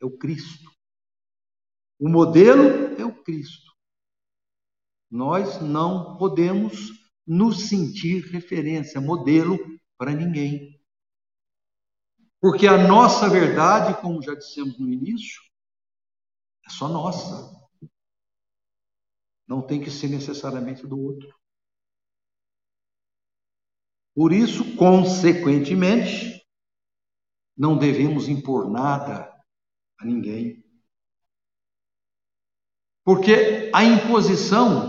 é 0.00 0.04
o 0.04 0.10
Cristo. 0.18 0.68
O 1.98 2.08
modelo 2.08 3.00
é 3.00 3.04
o 3.04 3.22
Cristo. 3.22 3.72
Nós 5.10 5.60
não 5.62 6.16
podemos 6.18 6.90
nos 7.28 7.68
sentir 7.68 8.24
referência, 8.30 9.00
modelo 9.00 9.58
para 9.98 10.12
ninguém. 10.12 10.80
Porque 12.40 12.66
a 12.66 12.88
nossa 12.88 13.28
verdade, 13.28 14.00
como 14.00 14.22
já 14.22 14.34
dissemos 14.34 14.78
no 14.78 14.88
início, 14.88 15.42
é 16.64 16.70
só 16.70 16.88
nossa. 16.88 17.54
Não 19.46 19.60
tem 19.60 19.82
que 19.82 19.90
ser 19.90 20.08
necessariamente 20.08 20.86
do 20.86 20.98
outro. 20.98 21.36
Por 24.14 24.32
isso, 24.32 24.76
consequentemente, 24.76 26.46
não 27.56 27.76
devemos 27.76 28.28
impor 28.28 28.70
nada 28.70 29.30
a 29.98 30.04
ninguém. 30.04 30.64
Porque 33.04 33.70
a 33.74 33.84
imposição 33.84 34.87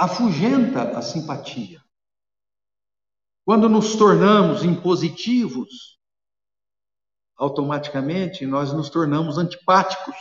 afugenta 0.00 0.96
a 0.96 1.02
simpatia. 1.02 1.78
Quando 3.44 3.68
nos 3.68 3.94
tornamos 3.96 4.64
impositivos, 4.64 6.00
automaticamente 7.36 8.46
nós 8.46 8.72
nos 8.72 8.88
tornamos 8.88 9.36
antipáticos. 9.36 10.16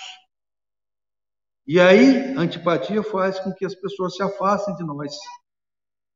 E 1.66 1.80
aí, 1.80 2.36
a 2.36 2.42
antipatia 2.42 3.02
faz 3.02 3.40
com 3.40 3.54
que 3.54 3.66
as 3.66 3.74
pessoas 3.74 4.18
se 4.18 4.22
afastem 4.22 4.76
de 4.76 4.84
nós. 4.84 5.16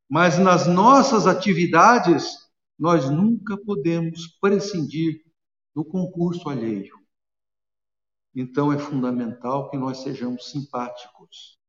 Mas 0.09 0.37
nas 0.37 0.67
nossas 0.67 1.25
atividades, 1.25 2.35
nós 2.77 3.09
nunca 3.09 3.55
podemos 3.55 4.27
prescindir 4.41 5.23
do 5.73 5.85
concurso 5.85 6.49
alheio. 6.49 6.97
Então 8.35 8.73
é 8.73 8.77
fundamental 8.77 9.69
que 9.69 9.77
nós 9.77 9.99
sejamos 9.99 10.51
simpáticos. 10.51 11.62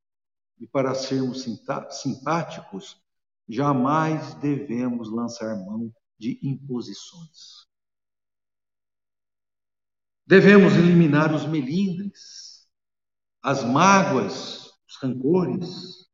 E 0.65 0.67
para 0.67 0.95
sermos 0.95 1.43
simpáticos, 1.43 2.99
jamais 3.47 4.33
devemos 4.37 5.11
lançar 5.13 5.55
mão 5.63 5.93
de 6.19 6.41
imposições. 6.43 7.69
Devemos 10.27 10.73
eliminar 10.73 11.35
os 11.35 11.45
melindres, 11.45 12.67
as 13.43 13.63
mágoas, 13.63 14.73
os 14.89 14.97
rancores, 15.03 16.09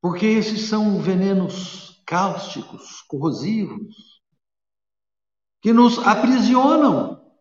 porque 0.00 0.26
esses 0.26 0.62
são 0.62 1.00
venenos 1.00 2.02
cáusticos, 2.04 3.02
corrosivos, 3.02 4.20
que 5.62 5.72
nos 5.72 5.96
aprisionam, 5.98 7.40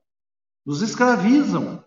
nos 0.64 0.84
escravizam. 0.84 1.84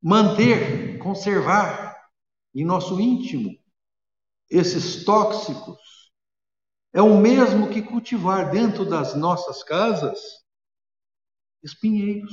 Manter, 0.00 0.77
conservar 0.98 1.96
em 2.54 2.64
nosso 2.64 3.00
íntimo 3.00 3.50
esses 4.50 5.04
tóxicos 5.04 6.12
é 6.92 7.02
o 7.02 7.20
mesmo 7.20 7.70
que 7.70 7.82
cultivar 7.82 8.50
dentro 8.50 8.84
das 8.88 9.14
nossas 9.14 9.62
casas 9.62 10.18
espinheiros. 11.62 12.32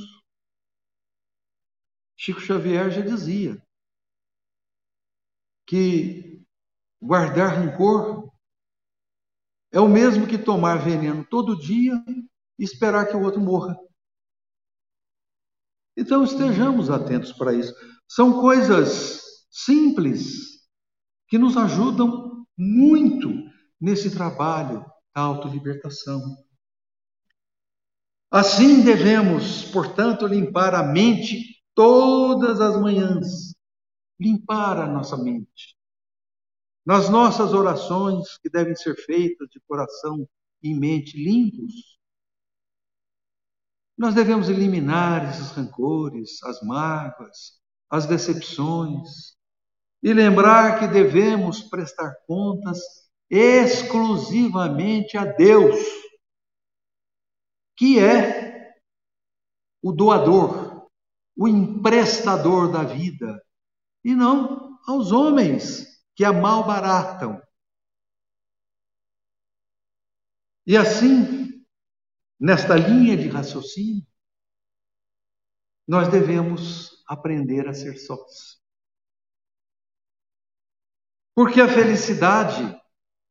Chico 2.16 2.40
Xavier 2.40 2.90
já 2.90 3.02
dizia: 3.02 3.62
que 5.66 6.42
guardar 7.02 7.56
rancor 7.56 8.32
é 9.72 9.80
o 9.80 9.88
mesmo 9.88 10.26
que 10.26 10.38
tomar 10.38 10.76
veneno 10.76 11.26
todo 11.28 11.58
dia 11.58 11.92
e 12.58 12.64
esperar 12.64 13.06
que 13.06 13.16
o 13.16 13.22
outro 13.22 13.40
morra. 13.40 13.76
Então 15.96 16.22
estejamos 16.22 16.88
atentos 16.88 17.32
para 17.32 17.52
isso. 17.52 17.74
São 18.08 18.40
coisas 18.40 19.22
simples 19.50 20.56
que 21.28 21.38
nos 21.38 21.56
ajudam 21.56 22.46
muito 22.56 23.28
nesse 23.80 24.10
trabalho 24.10 24.84
da 25.14 25.22
autolibertação. 25.22 26.20
Assim 28.30 28.82
devemos, 28.82 29.64
portanto, 29.70 30.26
limpar 30.26 30.74
a 30.74 30.82
mente 30.82 31.62
todas 31.74 32.60
as 32.60 32.80
manhãs, 32.80 33.54
limpar 34.18 34.78
a 34.78 34.86
nossa 34.86 35.16
mente. 35.16 35.76
Nas 36.84 37.08
nossas 37.08 37.52
orações, 37.52 38.38
que 38.38 38.48
devem 38.48 38.74
ser 38.74 38.94
feitas 38.94 39.48
de 39.50 39.60
coração 39.66 40.28
e 40.62 40.74
mente 40.74 41.16
limpos, 41.16 41.98
nós 43.96 44.14
devemos 44.14 44.48
eliminar 44.48 45.30
esses 45.30 45.50
rancores, 45.52 46.42
as 46.42 46.60
mágoas, 46.62 47.60
as 47.90 48.06
decepções, 48.06 49.36
e 50.02 50.12
lembrar 50.12 50.78
que 50.78 50.86
devemos 50.86 51.62
prestar 51.62 52.14
contas 52.26 52.78
exclusivamente 53.28 55.16
a 55.16 55.24
Deus, 55.24 55.76
que 57.76 57.98
é 57.98 58.74
o 59.82 59.92
doador, 59.92 60.88
o 61.36 61.48
emprestador 61.48 62.72
da 62.72 62.82
vida, 62.82 63.42
e 64.04 64.14
não 64.14 64.78
aos 64.86 65.12
homens 65.12 66.02
que 66.14 66.24
a 66.24 66.32
malbaratam. 66.32 67.40
E 70.66 70.76
assim, 70.76 71.64
nesta 72.38 72.74
linha 72.76 73.16
de 73.16 73.28
raciocínio, 73.28 74.06
nós 75.86 76.08
devemos 76.08 76.95
aprender 77.06 77.68
a 77.68 77.74
ser 77.74 77.96
sós. 77.98 78.60
Porque 81.34 81.60
a 81.60 81.68
felicidade 81.68 82.80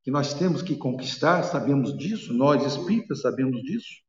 que 0.04 0.12
nós 0.12 0.34
temos 0.34 0.62
que 0.62 0.76
conquistar, 0.76 1.44
sabemos 1.44 1.98
disso, 1.98 2.34
nós 2.34 2.64
espíritas 2.64 3.22
sabemos 3.22 3.62
disso, 3.64 4.04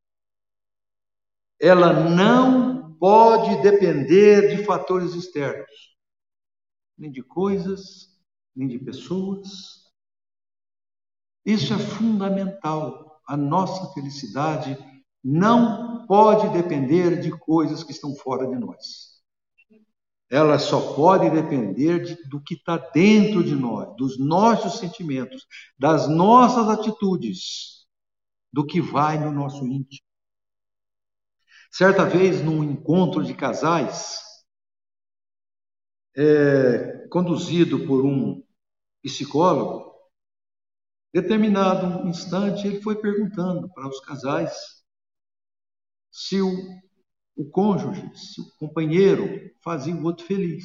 ela 1.58 1.92
não 1.92 2.94
pode 2.98 3.62
depender 3.62 4.54
de 4.54 4.64
fatores 4.64 5.14
externos 5.14 5.96
nem 6.98 7.10
de 7.10 7.22
coisas, 7.22 8.08
nem 8.54 8.66
de 8.68 8.78
pessoas. 8.78 9.84
Isso 11.44 11.74
é 11.74 11.78
fundamental. 11.78 13.20
A 13.28 13.36
nossa 13.36 13.92
felicidade 13.92 14.76
não 15.22 16.06
pode 16.06 16.48
depender 16.50 17.20
de 17.20 17.30
coisas 17.38 17.82
que 17.82 17.92
estão 17.92 18.14
fora 18.14 18.46
de 18.46 18.56
nós. 18.56 19.15
Ela 20.28 20.58
só 20.58 20.94
pode 20.94 21.30
depender 21.30 22.02
de, 22.04 22.28
do 22.28 22.42
que 22.42 22.54
está 22.54 22.76
dentro 22.76 23.44
de 23.44 23.54
nós, 23.54 23.94
dos 23.96 24.18
nossos 24.18 24.78
sentimentos, 24.78 25.46
das 25.78 26.08
nossas 26.08 26.68
atitudes, 26.68 27.86
do 28.52 28.66
que 28.66 28.80
vai 28.80 29.18
no 29.18 29.30
nosso 29.30 29.64
íntimo. 29.66 30.04
Certa 31.70 32.04
vez, 32.04 32.42
num 32.42 32.64
encontro 32.64 33.22
de 33.22 33.34
casais, 33.34 34.18
é, 36.16 37.06
conduzido 37.08 37.86
por 37.86 38.04
um 38.04 38.42
psicólogo, 39.02 39.94
determinado 41.12 42.08
instante 42.08 42.66
ele 42.66 42.80
foi 42.80 42.96
perguntando 42.96 43.68
para 43.72 43.88
os 43.88 44.00
casais 44.00 44.82
se 46.10 46.40
o, 46.40 46.50
o 47.36 47.44
cônjuge, 47.50 48.10
se 48.14 48.40
o 48.40 48.44
companheiro 48.58 49.50
fazia 49.62 49.94
o 49.94 50.04
outro 50.04 50.24
feliz. 50.24 50.64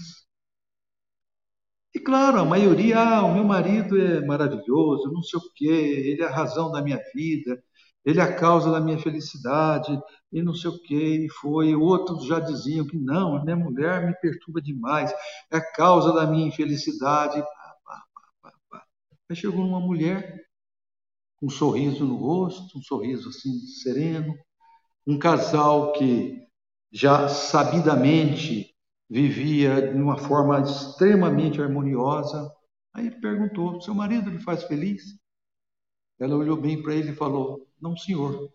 E 1.94 2.00
claro, 2.00 2.40
a 2.40 2.46
maioria, 2.46 2.98
ah, 3.00 3.26
o 3.26 3.34
meu 3.34 3.44
marido 3.44 4.00
é 4.02 4.26
maravilhoso, 4.26 5.12
não 5.12 5.22
sei 5.22 5.40
o 5.40 5.54
quê, 5.54 5.66
ele 5.66 6.22
é 6.22 6.26
a 6.26 6.32
razão 6.32 6.72
da 6.72 6.82
minha 6.82 7.00
vida, 7.14 7.62
ele 8.06 8.20
é 8.20 8.24
a 8.24 8.34
causa 8.34 8.72
da 8.72 8.80
minha 8.80 8.98
felicidade, 8.98 10.00
e 10.32 10.42
não 10.42 10.54
sei 10.54 10.72
o 10.72 10.82
quê, 10.82 11.26
e 11.26 11.30
foi. 11.30 11.76
Outros 11.76 12.26
já 12.26 12.40
diziam 12.40 12.88
que 12.88 12.98
não, 12.98 13.44
minha 13.44 13.58
mulher 13.58 14.08
me 14.08 14.16
perturba 14.16 14.62
demais, 14.62 15.12
é 15.52 15.58
a 15.58 15.72
causa 15.74 16.14
da 16.14 16.26
minha 16.26 16.48
infelicidade. 16.48 17.44
Aí 19.30 19.36
chegou 19.36 19.66
uma 19.66 19.80
mulher 19.80 20.46
com 21.36 21.48
um 21.48 21.50
sorriso 21.50 22.06
no 22.06 22.16
rosto, 22.16 22.78
um 22.78 22.82
sorriso 22.82 23.30
assim 23.30 23.60
sereno, 23.82 24.34
um 25.06 25.20
casal 25.20 25.92
que 25.94 26.42
já 26.92 27.30
sabidamente 27.30 28.76
vivia 29.10 29.94
de 29.94 30.02
uma 30.02 30.18
forma 30.18 30.60
extremamente 30.62 31.62
harmoniosa. 31.62 32.52
Aí 32.94 33.08
ele 33.08 33.22
perguntou: 33.22 33.82
seu 33.82 33.94
marido 33.94 34.30
lhe 34.30 34.40
faz 34.40 34.64
feliz? 34.64 35.04
Ela 36.20 36.36
olhou 36.36 36.60
bem 36.60 36.82
para 36.82 36.94
ele 36.94 37.12
e 37.12 37.16
falou: 37.16 37.68
não, 37.80 37.96
senhor. 37.96 38.52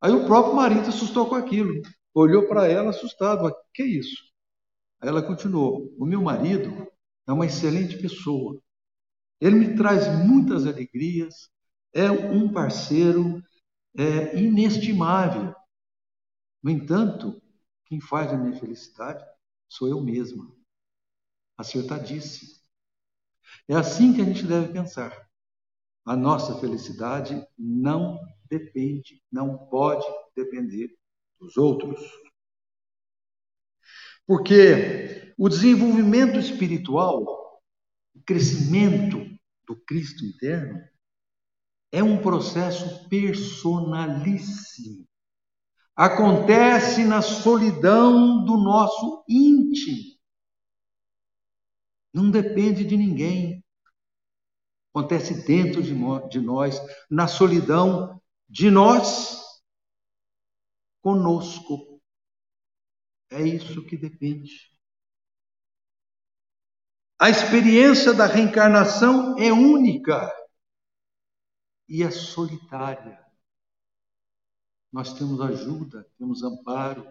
Aí 0.00 0.12
o 0.12 0.26
próprio 0.26 0.54
marido 0.54 0.88
assustou 0.88 1.28
com 1.28 1.34
aquilo, 1.34 1.80
olhou 2.14 2.48
para 2.48 2.66
ela 2.66 2.90
assustado: 2.90 3.54
que 3.72 3.82
é 3.82 3.86
isso? 3.86 4.22
Aí 5.00 5.08
ela 5.08 5.22
continuou: 5.22 5.94
o 5.98 6.04
meu 6.04 6.20
marido 6.20 6.86
é 7.26 7.32
uma 7.32 7.46
excelente 7.46 7.96
pessoa. 7.98 8.60
Ele 9.40 9.56
me 9.56 9.76
traz 9.76 10.06
muitas 10.24 10.66
alegrias, 10.66 11.48
é 11.94 12.10
um 12.10 12.50
parceiro 12.52 13.42
é, 13.96 14.38
inestimável. 14.38 15.54
No 16.62 16.70
entanto, 16.70 17.40
quem 17.86 18.00
faz 18.00 18.32
a 18.32 18.36
minha 18.36 18.58
felicidade 18.58 19.24
sou 19.68 19.88
eu 19.88 20.00
mesma. 20.00 20.54
Acertadíssimo. 21.56 22.54
É 23.68 23.74
assim 23.74 24.12
que 24.12 24.20
a 24.20 24.24
gente 24.24 24.46
deve 24.46 24.72
pensar. 24.72 25.28
A 26.04 26.16
nossa 26.16 26.60
felicidade 26.60 27.46
não 27.58 28.20
depende, 28.48 29.22
não 29.30 29.56
pode 29.68 30.06
depender 30.36 30.96
dos 31.40 31.56
outros. 31.56 32.00
Porque 34.26 35.34
o 35.38 35.48
desenvolvimento 35.48 36.38
espiritual, 36.38 37.22
o 38.14 38.22
crescimento 38.22 39.18
do 39.66 39.76
Cristo 39.84 40.24
interno, 40.24 40.80
é 41.92 42.02
um 42.02 42.20
processo 42.20 43.08
personalíssimo. 43.08 45.06
Acontece 45.96 47.04
na 47.04 47.22
solidão 47.22 48.44
do 48.44 48.58
nosso 48.58 49.24
íntimo. 49.26 50.14
Não 52.12 52.30
depende 52.30 52.84
de 52.84 52.96
ninguém. 52.98 53.64
Acontece 54.90 55.46
dentro 55.46 55.82
de 55.82 56.40
nós, 56.40 56.78
na 57.10 57.26
solidão 57.26 58.20
de 58.46 58.70
nós 58.70 59.42
conosco. 61.00 62.00
É 63.30 63.40
isso 63.42 63.84
que 63.86 63.96
depende. 63.96 64.70
A 67.18 67.30
experiência 67.30 68.12
da 68.12 68.26
reencarnação 68.26 69.38
é 69.38 69.50
única 69.50 70.30
e 71.88 72.02
é 72.02 72.10
solitária. 72.10 73.25
Nós 74.96 75.12
temos 75.12 75.38
ajuda, 75.42 76.10
temos 76.16 76.42
amparo, 76.42 77.06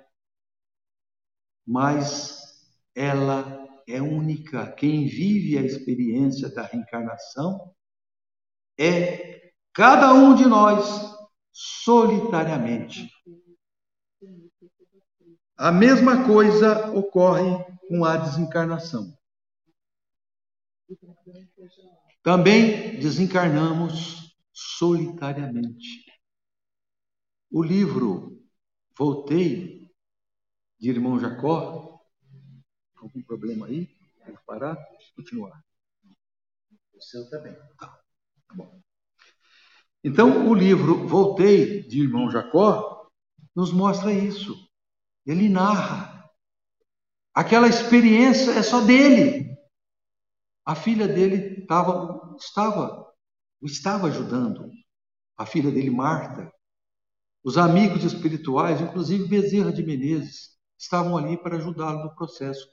mas 1.64 2.68
ela 2.96 3.64
é 3.88 4.02
única. 4.02 4.72
Quem 4.72 5.06
vive 5.06 5.56
a 5.56 5.62
experiência 5.62 6.50
da 6.50 6.64
reencarnação 6.64 7.76
é 8.76 9.52
cada 9.72 10.16
um 10.16 10.34
de 10.34 10.48
nós 10.48 10.84
solitariamente. 11.52 13.08
A 15.56 15.72
mesma 15.72 16.26
coisa 16.26 16.90
ocorre 16.92 17.64
com 17.88 18.04
a 18.04 18.18
desencarnação. 18.18 19.16
Também 22.24 23.00
desencarnamos 23.00 24.36
solitariamente. 24.52 26.05
O 27.58 27.64
livro 27.64 28.46
Voltei, 28.98 29.90
de 30.78 30.90
irmão 30.90 31.18
Jacó, 31.18 32.02
algum 32.98 33.22
problema 33.22 33.68
aí? 33.68 33.96
Quer 34.26 34.38
parar? 34.46 34.76
Continuar. 35.16 35.64
O 36.94 37.02
seu 37.02 37.30
também. 37.30 37.54
Tá. 37.80 37.98
tá 38.50 38.56
bom. 38.56 38.82
Então, 40.04 40.50
o 40.50 40.54
livro 40.54 41.08
Voltei, 41.08 41.82
de 41.84 42.02
irmão 42.02 42.30
Jacó, 42.30 43.10
nos 43.56 43.72
mostra 43.72 44.12
isso. 44.12 44.70
Ele 45.26 45.48
narra. 45.48 46.30
Aquela 47.34 47.70
experiência 47.70 48.52
é 48.52 48.64
só 48.64 48.82
dele. 48.82 49.58
A 50.66 50.76
filha 50.76 51.08
dele 51.08 51.66
tava, 51.66 52.36
estava, 52.38 53.16
estava 53.64 54.08
ajudando. 54.08 54.70
A 55.38 55.46
filha 55.46 55.72
dele, 55.72 55.90
Marta. 55.90 56.54
Os 57.46 57.60
amigos 57.60 58.04
espirituais, 58.04 58.82
inclusive 58.82 59.28
Bezerra 59.28 59.72
de 59.72 59.84
Menezes, 59.84 60.58
estavam 60.80 61.16
ali 61.16 61.38
para 61.38 61.58
ajudá-lo 61.58 62.04
no 62.04 62.16
processo. 62.16 62.68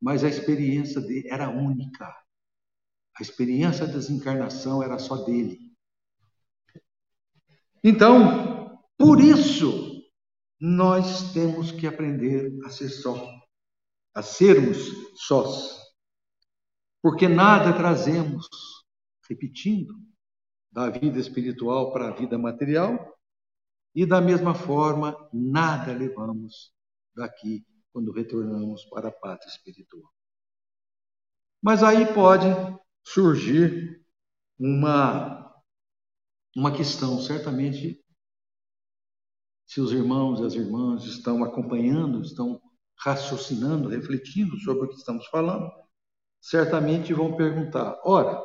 Mas 0.00 0.24
a 0.24 0.28
experiência 0.28 1.02
dele 1.02 1.28
era 1.28 1.50
única. 1.50 2.06
A 3.18 3.22
experiência 3.22 3.86
da 3.86 3.92
desencarnação 3.92 4.82
era 4.82 4.98
só 4.98 5.16
dele. 5.24 5.58
Então, 7.84 8.80
por 8.96 9.20
isso, 9.20 10.02
nós 10.58 11.34
temos 11.34 11.70
que 11.70 11.86
aprender 11.86 12.58
a 12.64 12.70
ser 12.70 12.88
só, 12.88 13.22
a 14.14 14.22
sermos 14.22 14.78
sós. 15.26 15.78
Porque 17.02 17.28
nada 17.28 17.74
trazemos, 17.74 18.48
repetindo, 19.28 19.94
da 20.72 20.88
vida 20.88 21.18
espiritual 21.18 21.92
para 21.92 22.08
a 22.08 22.14
vida 22.14 22.38
material, 22.38 23.15
e 23.96 24.04
da 24.04 24.20
mesma 24.20 24.54
forma, 24.54 25.16
nada 25.32 25.90
levamos 25.94 26.70
daqui 27.14 27.66
quando 27.90 28.12
retornamos 28.12 28.84
para 28.84 29.08
a 29.08 29.12
pátria 29.12 29.48
espiritual. 29.48 30.12
Mas 31.62 31.82
aí 31.82 32.12
pode 32.12 32.44
surgir 33.02 34.04
uma 34.58 35.42
uma 36.54 36.74
questão. 36.74 37.18
Certamente, 37.20 38.02
se 39.66 39.80
os 39.80 39.92
irmãos 39.92 40.40
e 40.40 40.44
as 40.44 40.54
irmãs 40.54 41.04
estão 41.04 41.42
acompanhando, 41.42 42.20
estão 42.20 42.60
raciocinando, 42.98 43.88
refletindo 43.88 44.58
sobre 44.60 44.84
o 44.84 44.88
que 44.88 44.96
estamos 44.96 45.26
falando, 45.28 45.70
certamente 46.38 47.14
vão 47.14 47.34
perguntar: 47.34 47.98
ora, 48.04 48.42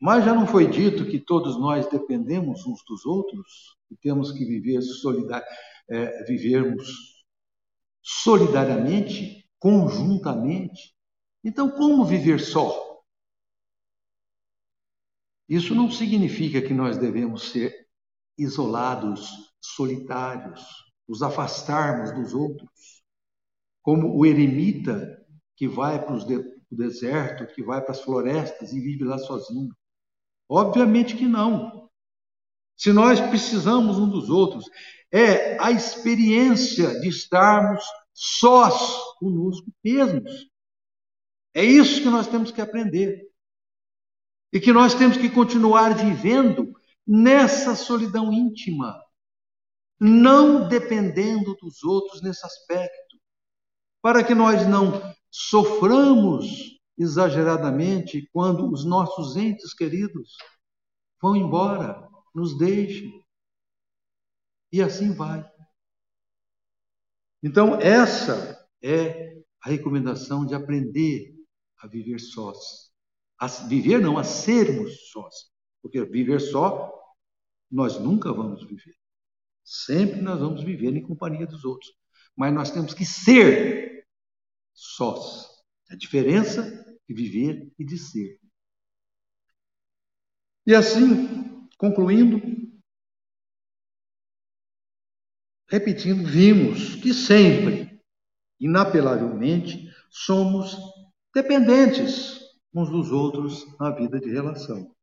mas 0.00 0.24
já 0.24 0.34
não 0.34 0.46
foi 0.46 0.68
dito 0.68 1.06
que 1.06 1.18
todos 1.18 1.58
nós 1.58 1.86
dependemos 1.88 2.66
uns 2.66 2.84
dos 2.84 3.06
outros 3.06 3.76
e 3.90 3.96
temos 3.96 4.32
que 4.32 4.44
viver 4.44 4.82
solidar, 4.82 5.44
é, 5.88 6.24
vivermos 6.24 7.24
solidariamente, 8.02 9.48
conjuntamente? 9.58 10.94
Então, 11.42 11.70
como 11.70 12.04
viver 12.04 12.40
só? 12.40 13.02
Isso 15.48 15.74
não 15.74 15.90
significa 15.90 16.60
que 16.60 16.72
nós 16.72 16.96
devemos 16.96 17.50
ser 17.50 17.86
isolados, 18.36 19.54
solitários, 19.60 20.64
nos 21.08 21.22
afastarmos 21.22 22.12
dos 22.12 22.34
outros, 22.34 23.04
como 23.82 24.16
o 24.16 24.24
eremita 24.24 25.22
que 25.56 25.68
vai 25.68 26.02
para 26.04 26.14
o 26.14 26.76
deserto, 26.76 27.46
que 27.54 27.62
vai 27.62 27.80
para 27.82 27.92
as 27.92 28.00
florestas 28.00 28.72
e 28.72 28.80
vive 28.80 29.04
lá 29.04 29.18
sozinho. 29.18 29.74
Obviamente 30.48 31.16
que 31.16 31.26
não. 31.26 31.90
Se 32.76 32.92
nós 32.92 33.20
precisamos 33.20 33.98
um 33.98 34.08
dos 34.08 34.28
outros, 34.28 34.64
é 35.12 35.56
a 35.62 35.70
experiência 35.70 37.00
de 37.00 37.08
estarmos 37.08 37.84
sós 38.12 39.16
conosco 39.18 39.66
mesmos. 39.82 40.48
É 41.54 41.64
isso 41.64 42.02
que 42.02 42.08
nós 42.08 42.26
temos 42.26 42.50
que 42.50 42.60
aprender. 42.60 43.30
E 44.52 44.60
que 44.60 44.72
nós 44.72 44.94
temos 44.94 45.16
que 45.16 45.30
continuar 45.30 45.94
vivendo 45.96 46.72
nessa 47.06 47.74
solidão 47.74 48.32
íntima, 48.32 49.00
não 50.00 50.68
dependendo 50.68 51.54
dos 51.56 51.82
outros 51.82 52.22
nesse 52.22 52.44
aspecto, 52.44 53.18
para 54.02 54.22
que 54.22 54.34
nós 54.34 54.66
não 54.66 55.14
soframos 55.30 56.73
exageradamente 56.96 58.28
quando 58.32 58.70
os 58.70 58.84
nossos 58.84 59.36
entes 59.36 59.74
queridos 59.74 60.36
vão 61.20 61.36
embora, 61.36 62.08
nos 62.34 62.56
deixem. 62.58 63.24
E 64.72 64.82
assim 64.82 65.12
vai. 65.12 65.48
Então, 67.42 67.76
essa 67.80 68.68
é 68.82 69.42
a 69.62 69.70
recomendação 69.70 70.44
de 70.44 70.54
aprender 70.54 71.34
a 71.78 71.86
viver 71.86 72.18
sós. 72.18 72.92
A 73.38 73.46
viver 73.46 74.00
não, 74.00 74.18
a 74.18 74.24
sermos 74.24 75.10
sós. 75.10 75.34
Porque 75.82 76.04
viver 76.04 76.40
só, 76.40 76.92
nós 77.70 77.98
nunca 77.98 78.32
vamos 78.32 78.66
viver. 78.66 78.96
Sempre 79.62 80.20
nós 80.20 80.40
vamos 80.40 80.62
viver 80.62 80.94
em 80.94 81.02
companhia 81.02 81.46
dos 81.46 81.64
outros. 81.64 81.92
Mas 82.36 82.52
nós 82.52 82.70
temos 82.70 82.94
que 82.94 83.04
ser 83.04 84.06
sós. 84.72 85.48
A 85.90 85.96
diferença 85.96 86.83
de 87.08 87.14
viver 87.14 87.72
e 87.78 87.84
de 87.84 87.98
ser. 87.98 88.40
E 90.66 90.74
assim, 90.74 91.68
concluindo, 91.76 92.40
repetindo, 95.68 96.26
vimos 96.26 96.96
que 96.96 97.12
sempre, 97.12 98.00
inapelavelmente, 98.58 99.92
somos 100.10 100.76
dependentes 101.34 102.40
uns 102.74 102.90
dos 102.90 103.12
outros 103.12 103.78
na 103.78 103.90
vida 103.90 104.18
de 104.18 104.30
relação. 104.30 104.94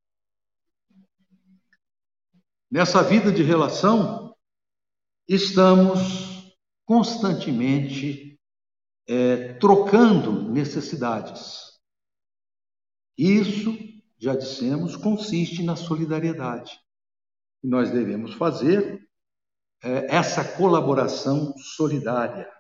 Nessa 2.70 3.04
vida 3.04 3.32
de 3.32 3.44
relação, 3.44 4.36
estamos 5.28 6.58
constantemente 6.86 8.40
é, 9.08 9.54
trocando 9.54 10.50
necessidades. 10.50 11.71
Isso, 13.24 13.78
já 14.18 14.36
dissemos, 14.36 14.96
consiste 14.96 15.62
na 15.62 15.76
solidariedade. 15.76 16.82
E 17.64 17.68
nós 17.68 17.92
devemos 17.92 18.34
fazer 18.34 19.08
é, 19.84 20.16
essa 20.16 20.58
colaboração 20.58 21.56
solidária. 21.56 22.52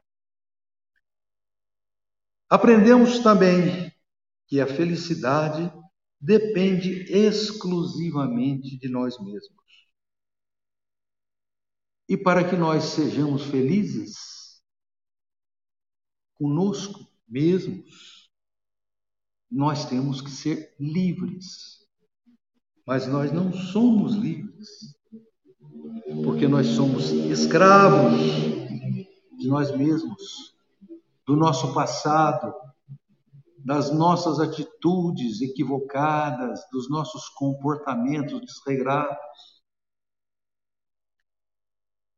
Aprendemos 2.47 3.17
também 3.23 3.91
que 4.45 4.61
a 4.61 4.67
felicidade 4.67 5.73
depende 6.19 7.11
exclusivamente 7.11 8.77
de 8.77 8.87
nós 8.87 9.17
mesmos. 9.19 9.65
E 12.07 12.15
para 12.15 12.47
que 12.47 12.55
nós 12.55 12.83
sejamos 12.83 13.45
felizes 13.45 14.61
conosco 16.35 16.99
mesmos, 17.27 18.20
nós 19.51 19.85
temos 19.85 20.21
que 20.21 20.31
ser 20.31 20.73
livres. 20.79 21.81
Mas 22.87 23.07
nós 23.07 23.31
não 23.31 23.51
somos 23.51 24.15
livres, 24.15 24.95
porque 26.23 26.47
nós 26.47 26.67
somos 26.67 27.11
escravos 27.11 28.13
de 29.37 29.47
nós 29.47 29.75
mesmos, 29.75 30.55
do 31.25 31.35
nosso 31.35 31.73
passado, 31.73 32.53
das 33.63 33.91
nossas 33.91 34.39
atitudes 34.39 35.41
equivocadas, 35.41 36.61
dos 36.71 36.89
nossos 36.89 37.29
comportamentos 37.29 38.41
desregrados. 38.41 39.17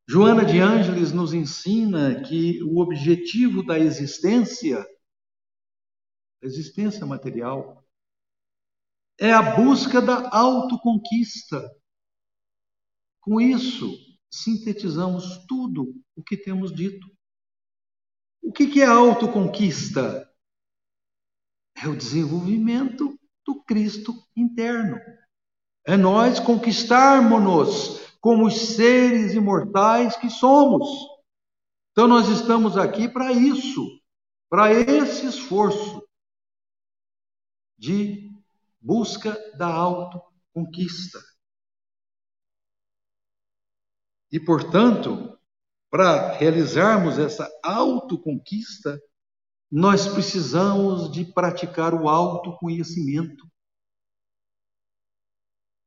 Joana 0.07 0.45
de 0.45 0.59
Ângeles 0.59 1.11
nos 1.11 1.33
ensina 1.33 2.21
que 2.21 2.61
o 2.63 2.79
objetivo 2.79 3.65
da 3.65 3.79
existência, 3.79 4.85
existência 6.43 7.05
material, 7.05 7.83
é 9.19 9.31
a 9.31 9.55
busca 9.55 10.01
da 10.01 10.29
autoconquista. 10.35 11.71
Com 13.21 13.39
isso, 13.39 13.89
sintetizamos 14.29 15.45
tudo 15.47 15.93
o 16.15 16.23
que 16.23 16.35
temos 16.35 16.73
dito. 16.73 17.07
O 18.41 18.51
que 18.51 18.81
é 18.81 18.85
autoconquista? 18.85 20.29
É 21.75 21.87
o 21.87 21.95
desenvolvimento 21.95 23.17
do 23.45 23.63
Cristo 23.63 24.13
interno. 24.35 24.99
É 25.85 25.95
nós 25.95 26.39
conquistarmos-nos 26.39 28.01
como 28.19 28.47
os 28.47 28.55
seres 28.75 29.33
imortais 29.33 30.15
que 30.15 30.29
somos. 30.29 30.87
Então, 31.91 32.07
nós 32.07 32.27
estamos 32.27 32.77
aqui 32.77 33.07
para 33.07 33.31
isso, 33.31 34.01
para 34.49 34.71
esse 34.73 35.25
esforço 35.25 36.02
de 37.77 38.31
busca 38.79 39.37
da 39.57 39.67
autoconquista. 39.67 41.19
E, 44.31 44.39
portanto, 44.39 45.37
para 45.89 46.31
realizarmos 46.33 47.19
essa 47.19 47.47
autoconquista, 47.63 48.99
nós 49.71 50.07
precisamos 50.07 51.11
de 51.11 51.25
praticar 51.25 51.93
o 51.93 52.09
autoconhecimento. 52.09 53.47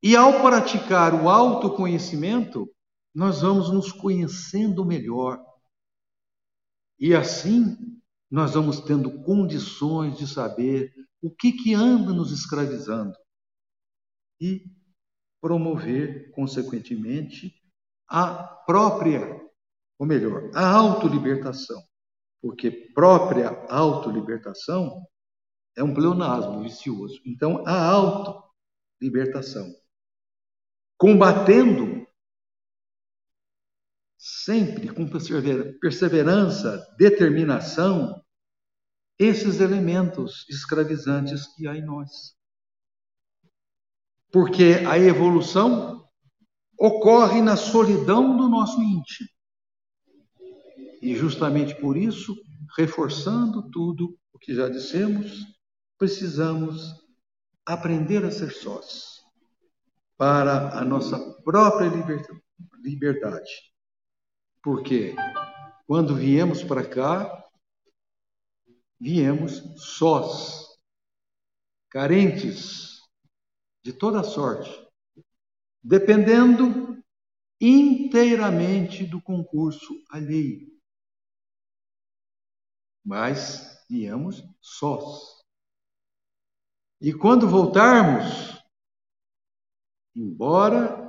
E 0.03 0.15
ao 0.15 0.43
praticar 0.43 1.13
o 1.15 1.29
autoconhecimento, 1.29 2.73
nós 3.15 3.41
vamos 3.41 3.73
nos 3.73 3.91
conhecendo 3.91 4.85
melhor. 4.85 5.45
E 6.99 7.15
assim, 7.15 7.77
nós 8.31 8.55
vamos 8.55 8.81
tendo 8.81 9.23
condições 9.23 10.17
de 10.17 10.27
saber 10.27 10.93
o 11.23 11.31
que, 11.31 11.53
que 11.53 11.75
anda 11.75 12.13
nos 12.13 12.33
escravizando 12.33 13.17
e 14.41 14.65
promover, 15.41 16.31
consequentemente, 16.33 17.55
a 18.09 18.45
própria, 18.67 19.41
ou 19.99 20.07
melhor, 20.07 20.51
a 20.55 20.69
autolibertação. 20.69 21.83
Porque 22.41 22.71
própria 22.95 23.49
autolibertação 23.69 25.07
é 25.77 25.83
um 25.83 25.95
pleonasmo 25.95 26.63
vicioso. 26.63 27.21
Então, 27.25 27.67
a 27.67 27.91
autolibertação 27.91 29.75
combatendo 30.97 32.07
sempre 34.17 34.89
com 34.89 35.09
perseverança, 35.09 36.95
determinação, 36.99 38.25
esses 39.19 39.61
elementos 39.61 40.47
escravizantes 40.49 41.47
que 41.55 41.67
há 41.67 41.77
em 41.77 41.85
nós. 41.85 42.35
Porque 44.31 44.85
a 44.87 44.99
evolução 44.99 46.07
ocorre 46.79 47.41
na 47.41 47.57
solidão 47.57 48.37
do 48.37 48.49
nosso 48.49 48.83
íntimo. 48.83 49.29
E 51.01 51.15
justamente 51.15 51.75
por 51.77 51.97
isso, 51.97 52.37
reforçando 52.77 53.71
tudo 53.71 54.19
o 54.33 54.39
que 54.39 54.55
já 54.55 54.69
dissemos, 54.69 55.47
precisamos 55.99 56.95
aprender 57.65 58.25
a 58.25 58.31
ser 58.31 58.51
sós 58.51 59.23
para 60.17 60.79
a 60.79 60.85
nossa 60.85 61.19
própria 61.43 61.91
liberdade. 62.83 63.51
Porque 64.63 65.15
quando 65.87 66.15
viemos 66.15 66.63
para 66.63 66.85
cá, 66.85 67.46
viemos 69.01 69.63
sós, 69.77 70.79
carentes 71.91 73.01
de 73.83 73.93
toda 73.93 74.23
sorte, 74.23 74.71
dependendo 75.83 77.03
inteiramente 77.61 79.05
do 79.05 79.21
concurso 79.23 80.03
alheio. 80.11 80.69
Mas 83.05 83.85
viemos 83.89 84.43
sós. 84.61 85.37
E 87.01 87.13
quando 87.13 87.49
voltarmos, 87.49 88.61
embora 90.15 91.07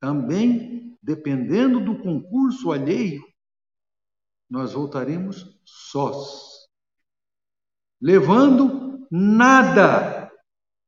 também 0.00 0.76
dependendo 1.02 1.84
do 1.84 2.02
concurso 2.02 2.72
alheio, 2.72 3.24
nós 4.50 4.72
voltaremos 4.72 5.56
sós, 5.64 6.55
levando 8.00 9.06
nada 9.10 10.30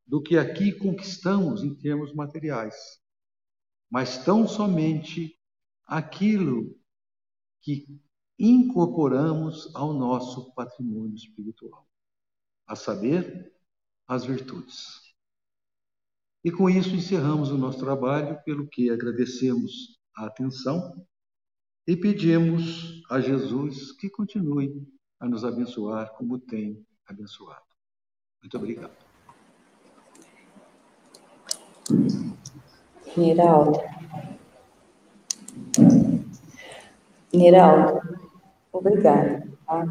do 0.07 0.23
que 0.23 0.37
aqui 0.37 0.73
conquistamos 0.73 1.63
em 1.63 1.75
termos 1.75 2.15
materiais, 2.15 3.01
mas 3.91 4.25
tão 4.25 4.47
somente 4.47 5.39
aquilo 5.85 6.79
que 7.63 7.87
incorporamos 8.39 9.75
ao 9.75 9.93
nosso 9.93 10.53
patrimônio 10.55 11.17
espiritual, 11.17 11.87
a 12.67 12.77
saber, 12.77 13.53
as 14.07 14.25
virtudes. 14.25 15.09
E 16.43 16.51
com 16.51 16.71
isso 16.71 16.95
encerramos 16.95 17.51
o 17.51 17.59
nosso 17.59 17.79
trabalho, 17.79 18.43
pelo 18.45 18.67
que 18.67 18.91
agradecemos 18.91 19.99
a 20.17 20.27
atenção 20.27 21.07
e 21.87 21.97
pedimos 21.97 23.03
a 23.11 23.21
Jesus 23.21 23.93
que 23.93 24.09
continue 24.09 24.87
a 25.21 25.29
nos 25.29 25.45
abençoar 25.45 26.13
como 26.15 26.39
tem 26.39 26.87
abençoado. 27.09 27.63
Muito 28.43 28.57
obrigado. 28.57 28.93
Niraldo. 33.17 33.81
Niraldo, 37.33 38.01
obrigada. 38.73 39.49
Tá? 39.67 39.87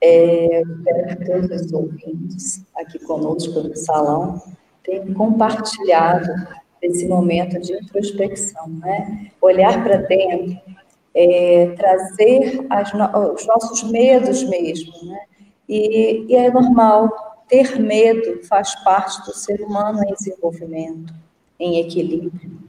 É, 0.00 0.62
espero 0.62 1.06
que 1.06 1.24
todos 1.24 1.60
os 1.62 1.72
ouvintes 1.72 2.66
aqui 2.76 2.98
conosco 2.98 3.60
no 3.60 3.76
salão 3.76 4.42
tenham 4.82 5.14
compartilhado 5.14 6.28
esse 6.82 7.06
momento 7.06 7.58
de 7.60 7.72
introspecção, 7.74 8.68
né? 8.68 9.30
Olhar 9.40 9.82
para 9.82 9.96
dentro, 9.96 10.60
é, 11.14 11.74
trazer 11.76 12.66
as, 12.68 12.92
os 12.92 13.46
nossos 13.46 13.82
medos 13.84 14.42
mesmo, 14.44 14.92
né? 15.06 15.26
E, 15.68 16.26
e 16.28 16.36
é 16.36 16.50
normal, 16.50 17.44
ter 17.48 17.78
medo 17.78 18.44
faz 18.46 18.74
parte 18.82 19.24
do 19.24 19.34
ser 19.34 19.60
humano 19.60 20.02
em 20.02 20.14
desenvolvimento, 20.14 21.12
em 21.58 21.80
equilíbrio. 21.80 22.64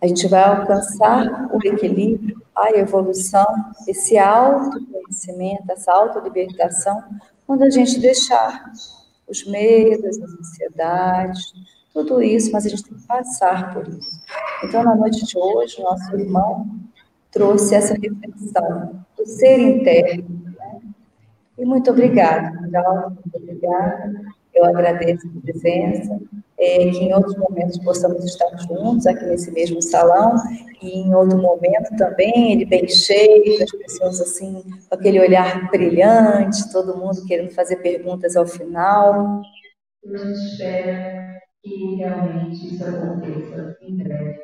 A 0.00 0.06
gente 0.06 0.28
vai 0.28 0.44
alcançar 0.44 1.48
o 1.52 1.58
equilíbrio, 1.66 2.40
a 2.54 2.70
evolução, 2.72 3.46
esse 3.88 4.18
autoconhecimento, 4.18 5.64
essa 5.70 5.92
autolibertação, 5.92 7.02
quando 7.46 7.62
a 7.62 7.70
gente 7.70 7.98
deixar 7.98 8.70
os 9.26 9.46
medos, 9.46 10.20
as 10.20 10.30
ansiedades, 10.34 11.54
tudo 11.92 12.22
isso, 12.22 12.50
mas 12.52 12.66
a 12.66 12.68
gente 12.68 12.84
tem 12.84 12.98
que 12.98 13.06
passar 13.06 13.72
por 13.72 13.88
isso. 13.88 14.20
Então, 14.62 14.82
na 14.82 14.94
noite 14.94 15.24
de 15.24 15.38
hoje, 15.38 15.80
nosso 15.80 16.14
irmão 16.16 16.66
trouxe 17.30 17.74
essa 17.74 17.94
reflexão 17.94 19.04
do 19.16 19.26
ser 19.26 19.58
interno. 19.58 20.53
E 21.56 21.64
muito 21.64 21.90
obrigada, 21.90 22.60
Miguel, 22.60 23.10
muito 23.10 23.36
obrigada. 23.36 24.12
Eu 24.52 24.64
agradeço 24.66 25.26
a 25.26 25.40
presença 25.40 26.20
é, 26.58 26.90
que 26.90 26.98
em 26.98 27.12
outros 27.12 27.36
momentos 27.36 27.78
possamos 27.78 28.24
estar 28.24 28.56
juntos 28.58 29.06
aqui 29.06 29.24
nesse 29.24 29.50
mesmo 29.50 29.82
salão 29.82 30.36
e 30.80 31.00
em 31.00 31.14
outro 31.14 31.38
momento 31.38 31.96
também, 31.96 32.52
ele 32.52 32.64
bem 32.64 32.86
cheio, 32.88 33.62
as 33.62 33.70
pessoas 33.70 34.20
assim, 34.20 34.62
com 34.88 34.94
aquele 34.94 35.20
olhar 35.20 35.70
brilhante, 35.70 36.70
todo 36.70 36.96
mundo 36.96 37.24
querendo 37.26 37.50
fazer 37.50 37.76
perguntas 37.76 38.36
ao 38.36 38.46
final. 38.46 39.42
A 40.04 40.16
gente 40.16 40.32
espera 40.32 41.40
que 41.62 41.96
realmente 41.96 42.74
isso 42.74 42.84
aconteça 42.84 43.76
em 43.80 43.96
breve. 43.96 44.38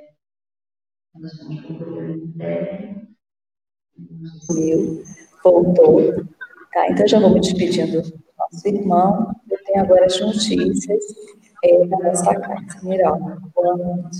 Nós 1.14 1.32
estamos 1.32 1.60
concluindo 1.62 2.24
em 2.24 2.26
breve. 2.28 3.08
Meu, 4.50 5.04
voltou. 5.44 6.24
Tá, 6.72 6.88
então 6.88 7.06
já 7.06 7.18
vou 7.18 7.30
me 7.30 7.40
despedindo 7.40 8.00
do 8.00 8.12
nosso 8.38 8.68
irmão. 8.68 9.34
Eu 9.50 9.58
tenho 9.64 9.80
agora 9.80 10.06
as 10.06 10.20
notícias 10.20 11.04
é, 11.64 11.86
da 11.86 11.98
nossa 11.98 12.34
casa. 12.34 12.80
Miral, 12.82 13.18
boa 13.54 13.76
noite. 13.76 14.18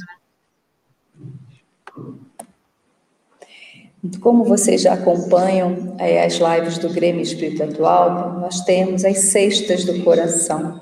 Como 4.20 4.44
vocês 4.44 4.82
já 4.82 4.94
acompanham 4.94 5.94
é, 5.98 6.24
as 6.24 6.38
lives 6.38 6.78
do 6.78 6.88
Grêmio 6.88 7.22
Espírito 7.22 7.62
Atual, 7.62 8.40
nós 8.40 8.64
temos 8.64 9.04
as 9.04 9.18
cestas 9.18 9.84
do 9.84 10.02
coração. 10.02 10.80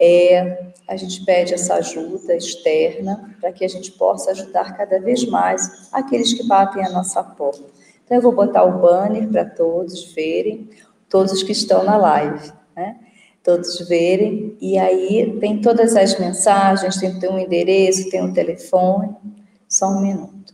É, 0.00 0.64
a 0.88 0.96
gente 0.96 1.24
pede 1.24 1.54
essa 1.54 1.74
ajuda 1.74 2.34
externa 2.34 3.36
para 3.40 3.52
que 3.52 3.64
a 3.64 3.68
gente 3.68 3.92
possa 3.92 4.32
ajudar 4.32 4.76
cada 4.76 4.98
vez 4.98 5.24
mais 5.26 5.88
aqueles 5.92 6.32
que 6.32 6.46
batem 6.46 6.84
a 6.84 6.90
nossa 6.90 7.22
porta. 7.22 7.62
Então, 8.04 8.16
eu 8.16 8.22
vou 8.22 8.32
botar 8.32 8.64
o 8.64 8.80
banner 8.80 9.28
para 9.28 9.44
todos 9.44 10.12
verem, 10.12 10.68
todos 11.14 11.44
que 11.44 11.52
estão 11.52 11.84
na 11.84 11.96
live, 11.96 12.52
né? 12.74 12.98
Todos 13.40 13.78
verem, 13.86 14.56
e 14.60 14.76
aí 14.76 15.38
tem 15.38 15.60
todas 15.60 15.94
as 15.94 16.18
mensagens, 16.18 16.96
tem, 16.96 17.16
tem 17.20 17.30
um 17.30 17.38
endereço, 17.38 18.10
tem 18.10 18.20
um 18.20 18.32
telefone. 18.32 19.14
Só 19.68 19.90
um 19.90 20.00
minuto. 20.00 20.52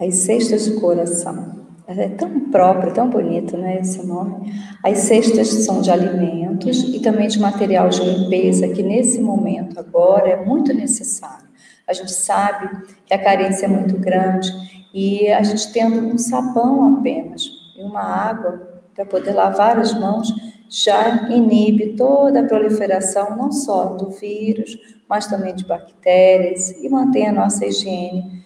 As 0.00 0.14
cestas 0.14 0.66
do 0.68 0.80
coração. 0.80 1.61
É 1.86 2.08
tão 2.08 2.50
próprio, 2.50 2.94
tão 2.94 3.10
bonito, 3.10 3.56
né, 3.56 3.80
esse 3.80 4.06
nome. 4.06 4.52
As 4.82 4.98
cestas 4.98 5.48
são 5.48 5.80
de 5.80 5.90
alimentos 5.90 6.82
e 6.82 7.00
também 7.00 7.28
de 7.28 7.40
material 7.40 7.88
de 7.88 8.02
limpeza, 8.02 8.68
que 8.68 8.82
nesse 8.82 9.20
momento 9.20 9.78
agora 9.78 10.28
é 10.28 10.44
muito 10.44 10.72
necessário. 10.72 11.46
A 11.86 11.92
gente 11.92 12.12
sabe 12.12 12.70
que 13.04 13.12
a 13.12 13.18
carência 13.18 13.66
é 13.66 13.68
muito 13.68 13.96
grande 13.98 14.50
e 14.94 15.28
a 15.28 15.42
gente 15.42 15.72
tendo 15.72 15.98
um 16.06 16.16
sabão 16.16 16.98
apenas 16.98 17.50
e 17.76 17.82
uma 17.82 18.02
água 18.02 18.82
para 18.94 19.04
poder 19.04 19.32
lavar 19.32 19.78
as 19.78 19.92
mãos 19.92 20.32
já 20.68 21.28
inibe 21.30 21.96
toda 21.96 22.40
a 22.40 22.44
proliferação, 22.44 23.36
não 23.36 23.52
só 23.52 23.86
do 23.86 24.10
vírus, 24.10 24.78
mas 25.08 25.26
também 25.26 25.54
de 25.54 25.66
bactérias 25.66 26.70
e 26.82 26.88
mantém 26.88 27.28
a 27.28 27.32
nossa 27.32 27.66
higiene 27.66 28.42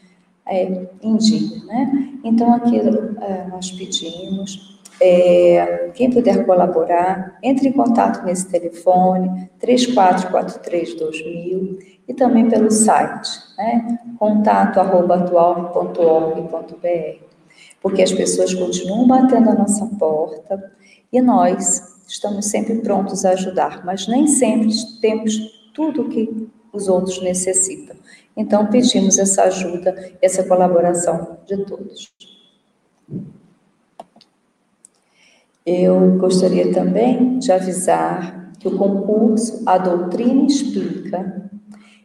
é, 0.47 0.87
dia, 1.19 1.65
né? 1.65 2.13
Então, 2.23 2.55
aqui 2.55 2.79
é, 2.79 3.47
nós 3.49 3.71
pedimos, 3.71 4.77
é, 5.01 5.91
quem 5.95 6.11
puder 6.11 6.45
colaborar, 6.47 7.39
entre 7.43 7.69
em 7.69 7.73
contato 7.73 8.25
nesse 8.25 8.49
telefone, 8.49 9.51
3443-2000, 9.61 11.97
e 12.09 12.15
também 12.15 12.49
pelo 12.49 12.71
site, 12.71 13.29
né? 13.59 13.99
contato.atual.org.br, 14.19 17.19
porque 17.83 18.03
as 18.03 18.13
pessoas 18.13 18.55
continuam 18.55 19.07
batendo 19.07 19.51
a 19.51 19.55
nossa 19.55 19.85
porta 19.99 20.73
e 21.13 21.21
nós 21.21 21.95
estamos 22.07 22.47
sempre 22.47 22.77
prontos 22.77 23.25
a 23.25 23.31
ajudar, 23.31 23.85
mas 23.85 24.07
nem 24.07 24.29
sempre 24.29 24.69
temos 25.01 25.37
tudo 25.75 26.03
o 26.03 26.09
que 26.09 26.49
os 26.73 26.87
outros 26.89 27.21
necessitam. 27.21 27.97
Então, 28.37 28.67
pedimos 28.67 29.19
essa 29.19 29.45
ajuda, 29.45 30.13
essa 30.21 30.45
colaboração 30.45 31.39
de 31.47 31.65
todos. 31.65 32.13
Eu 35.65 36.19
gostaria 36.19 36.73
também 36.73 37.39
de 37.39 37.51
avisar 37.51 38.53
que 38.61 38.69
o 38.69 38.77
concurso 38.77 39.63
A 39.67 39.79
Doutrina 39.79 40.47
Explica 40.47 41.51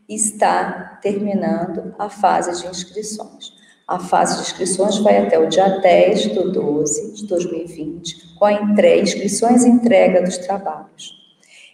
está 0.07 0.99
terminando 1.01 1.93
a 1.99 2.09
fase 2.09 2.61
de 2.61 2.67
inscrições. 2.67 3.53
A 3.87 3.99
fase 3.99 4.37
de 4.37 4.41
inscrições 4.43 4.97
vai 4.99 5.17
até 5.17 5.37
o 5.37 5.49
dia 5.49 5.79
10 5.79 6.27
do 6.33 6.51
12 6.51 7.13
de 7.13 7.27
2020, 7.27 8.35
com 8.35 8.45
a 8.45 8.53
entrega, 8.53 9.03
inscrições 9.03 9.63
e 9.63 9.69
entrega 9.69 10.21
dos 10.23 10.37
trabalhos. 10.37 11.20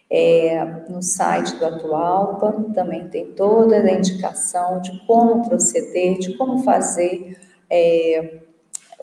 É, 0.10 0.64
no 0.88 1.01
site 1.01 1.55
do 1.58 1.66
Atualpa 1.66 2.53
também 2.74 3.10
tem 3.10 3.34
toda 3.34 3.76
a 3.76 3.91
indicação 3.91 4.80
de 4.80 5.05
como 5.05 5.47
proceder, 5.47 6.18
de 6.18 6.38
como 6.38 6.64
fazer 6.64 7.38
é, 7.70 8.39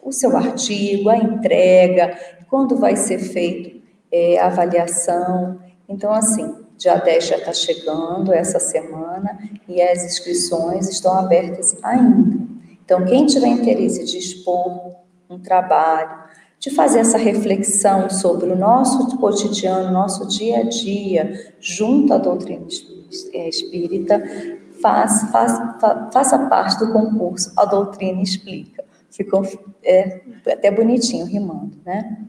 o 0.03 0.11
seu 0.13 0.37
artigo, 0.37 1.11
a 1.11 1.17
entrega, 1.17 2.19
quando 2.49 2.77
vai 2.77 2.97
ser 2.97 3.19
feito 3.19 3.83
é, 4.11 4.39
a 4.39 4.47
avaliação. 4.47 5.59
Então, 5.89 6.13
assim, 6.13 6.55
dia 6.77 6.97
10 6.97 7.27
já 7.27 7.37
está 7.37 7.53
chegando 7.53 8.33
essa 8.33 8.59
semana 8.59 9.39
e 9.69 9.83
as 9.83 10.05
inscrições 10.05 10.89
estão 10.89 11.19
abertas 11.19 11.77
ainda. 11.83 12.45
Então, 12.85 13.05
quem 13.05 13.27
tiver 13.27 13.49
interesse 13.49 14.05
de 14.05 14.19
expor 14.19 14.95
um 15.29 15.39
trabalho, 15.39 16.24
de 16.65 16.71
fazer 16.71 17.01
essa 17.01 17.19
reflexão 17.19 18.09
sobre 18.09 18.51
o 18.51 18.57
nosso 18.57 19.19
cotidiano, 19.19 19.93
nosso 19.93 20.27
dia 20.27 20.61
a 20.61 20.63
dia, 20.63 21.55
junto 21.61 22.15
à 22.15 22.17
doutrina 22.17 22.67
é, 23.35 23.51
espírita, 23.51 24.23
faz, 24.81 25.31
faz, 25.31 25.53
faça 26.11 26.39
parte 26.47 26.79
do 26.79 26.91
concurso 26.91 27.53
A 27.55 27.67
Doutrina 27.67 28.23
Explica. 28.23 28.83
Ficou 29.11 29.47
é, 29.83 30.23
até 30.51 30.71
bonitinho, 30.71 31.27
rimando, 31.27 31.77
né? 31.85 32.25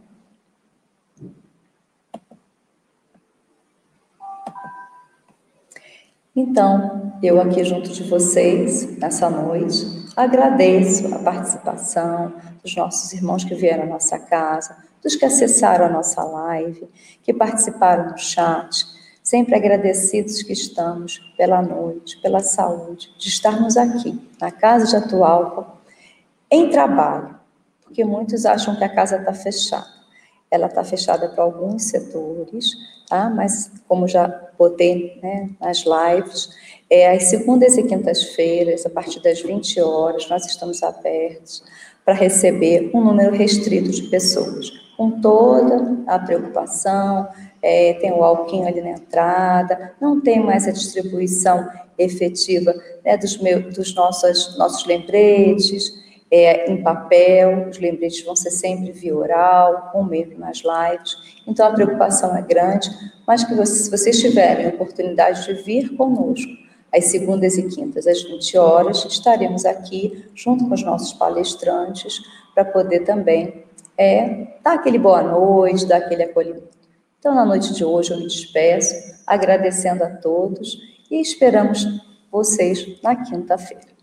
Então, 6.35 7.13
eu 7.23 7.39
aqui 7.39 7.63
junto 7.63 7.89
de 7.89 8.03
vocês, 8.03 8.97
nessa 8.97 9.29
noite, 9.29 10.05
Agradeço 10.15 11.13
a 11.13 11.19
participação 11.19 12.33
dos 12.65 12.75
nossos 12.75 13.13
irmãos 13.13 13.43
que 13.43 13.53
vieram 13.53 13.83
à 13.83 13.85
nossa 13.85 14.17
casa, 14.17 14.75
dos 15.03 15.15
que 15.15 15.23
acessaram 15.23 15.85
a 15.85 15.89
nossa 15.89 16.23
live, 16.23 16.89
que 17.21 17.31
participaram 17.31 18.09
no 18.09 18.17
chat, 18.17 18.87
sempre 19.21 19.55
agradecidos 19.55 20.41
que 20.41 20.51
estamos 20.51 21.19
pela 21.37 21.61
noite, 21.61 22.19
pela 22.21 22.39
saúde, 22.39 23.11
de 23.19 23.29
estarmos 23.29 23.77
aqui, 23.77 24.19
na 24.41 24.49
Casa 24.49 24.87
de 24.87 25.05
Atual, 25.05 25.79
em 26.49 26.71
trabalho, 26.71 27.35
porque 27.83 28.03
muitos 28.03 28.47
acham 28.47 28.75
que 28.75 28.83
a 28.83 28.93
casa 28.93 29.17
está 29.17 29.33
fechada. 29.33 29.93
Ela 30.49 30.65
está 30.65 30.83
fechada 30.83 31.29
para 31.29 31.43
alguns 31.43 31.83
setores, 31.83 32.71
tá? 33.07 33.29
Mas, 33.29 33.71
como 33.87 34.07
já 34.07 34.27
botei 34.57 35.19
né, 35.21 35.49
nas 35.59 35.83
lives, 35.83 36.49
é, 36.89 37.11
às 37.11 37.25
segundas 37.25 37.77
e 37.77 37.83
quintas-feiras, 37.83 38.85
a 38.85 38.89
partir 38.89 39.21
das 39.21 39.41
20 39.41 39.81
horas, 39.81 40.29
nós 40.29 40.45
estamos 40.45 40.81
abertos 40.81 41.63
para 42.05 42.13
receber 42.13 42.91
um 42.93 43.03
número 43.03 43.35
restrito 43.35 43.89
de 43.89 44.03
pessoas, 44.03 44.71
com 44.95 45.19
toda 45.19 46.03
a 46.07 46.19
preocupação, 46.19 47.27
é, 47.61 47.93
tem 47.95 48.13
o 48.13 48.23
alquinho 48.23 48.67
ali 48.67 48.79
na 48.79 48.91
entrada, 48.91 49.93
não 49.99 50.21
tem 50.21 50.39
mais 50.39 50.67
a 50.67 50.71
distribuição 50.71 51.67
efetiva 51.97 52.73
né, 53.03 53.17
dos, 53.17 53.37
meus, 53.39 53.73
dos 53.73 53.95
nossos, 53.95 54.55
nossos 54.55 54.85
lembretes, 54.85 55.91
é, 56.29 56.71
em 56.71 56.81
papel, 56.83 57.67
os 57.69 57.79
lembretes 57.79 58.23
vão 58.23 58.35
ser 58.35 58.51
sempre 58.51 58.91
via 58.91 59.15
oral, 59.15 59.91
ou 59.93 60.03
mesmo 60.03 60.37
nas 60.37 60.57
lives. 60.57 61.17
Então 61.47 61.67
a 61.67 61.71
preocupação 61.71 62.35
é 62.35 62.41
grande, 62.41 62.89
mas 63.25 63.43
que 63.43 63.65
se 63.65 63.89
vocês 63.89 64.19
tiverem 64.19 64.67
oportunidade 64.67 65.45
de 65.45 65.53
vir 65.63 65.95
conosco, 65.95 66.51
às 66.95 67.05
segundas 67.05 67.57
e 67.57 67.67
quintas, 67.67 68.07
às 68.07 68.23
20 68.23 68.57
horas, 68.57 69.03
estaremos 69.05 69.65
aqui 69.65 70.25
junto 70.33 70.65
com 70.67 70.73
os 70.73 70.83
nossos 70.83 71.11
palestrantes 71.13 72.21
para 72.53 72.63
poder 72.63 73.01
também 73.01 73.65
é, 73.97 74.59
dar 74.63 74.75
aquele 74.75 74.97
boa 74.97 75.21
noite, 75.21 75.85
dar 75.85 75.97
aquele 75.97 76.23
acolhimento. 76.23 76.75
Então, 77.19 77.35
na 77.35 77.45
noite 77.45 77.73
de 77.73 77.83
hoje, 77.83 78.11
eu 78.11 78.17
me 78.17 78.27
despeço, 78.27 78.95
agradecendo 79.27 80.03
a 80.03 80.09
todos 80.09 80.77
e 81.11 81.19
esperamos 81.19 81.85
vocês 82.31 83.01
na 83.01 83.15
quinta-feira. 83.15 83.95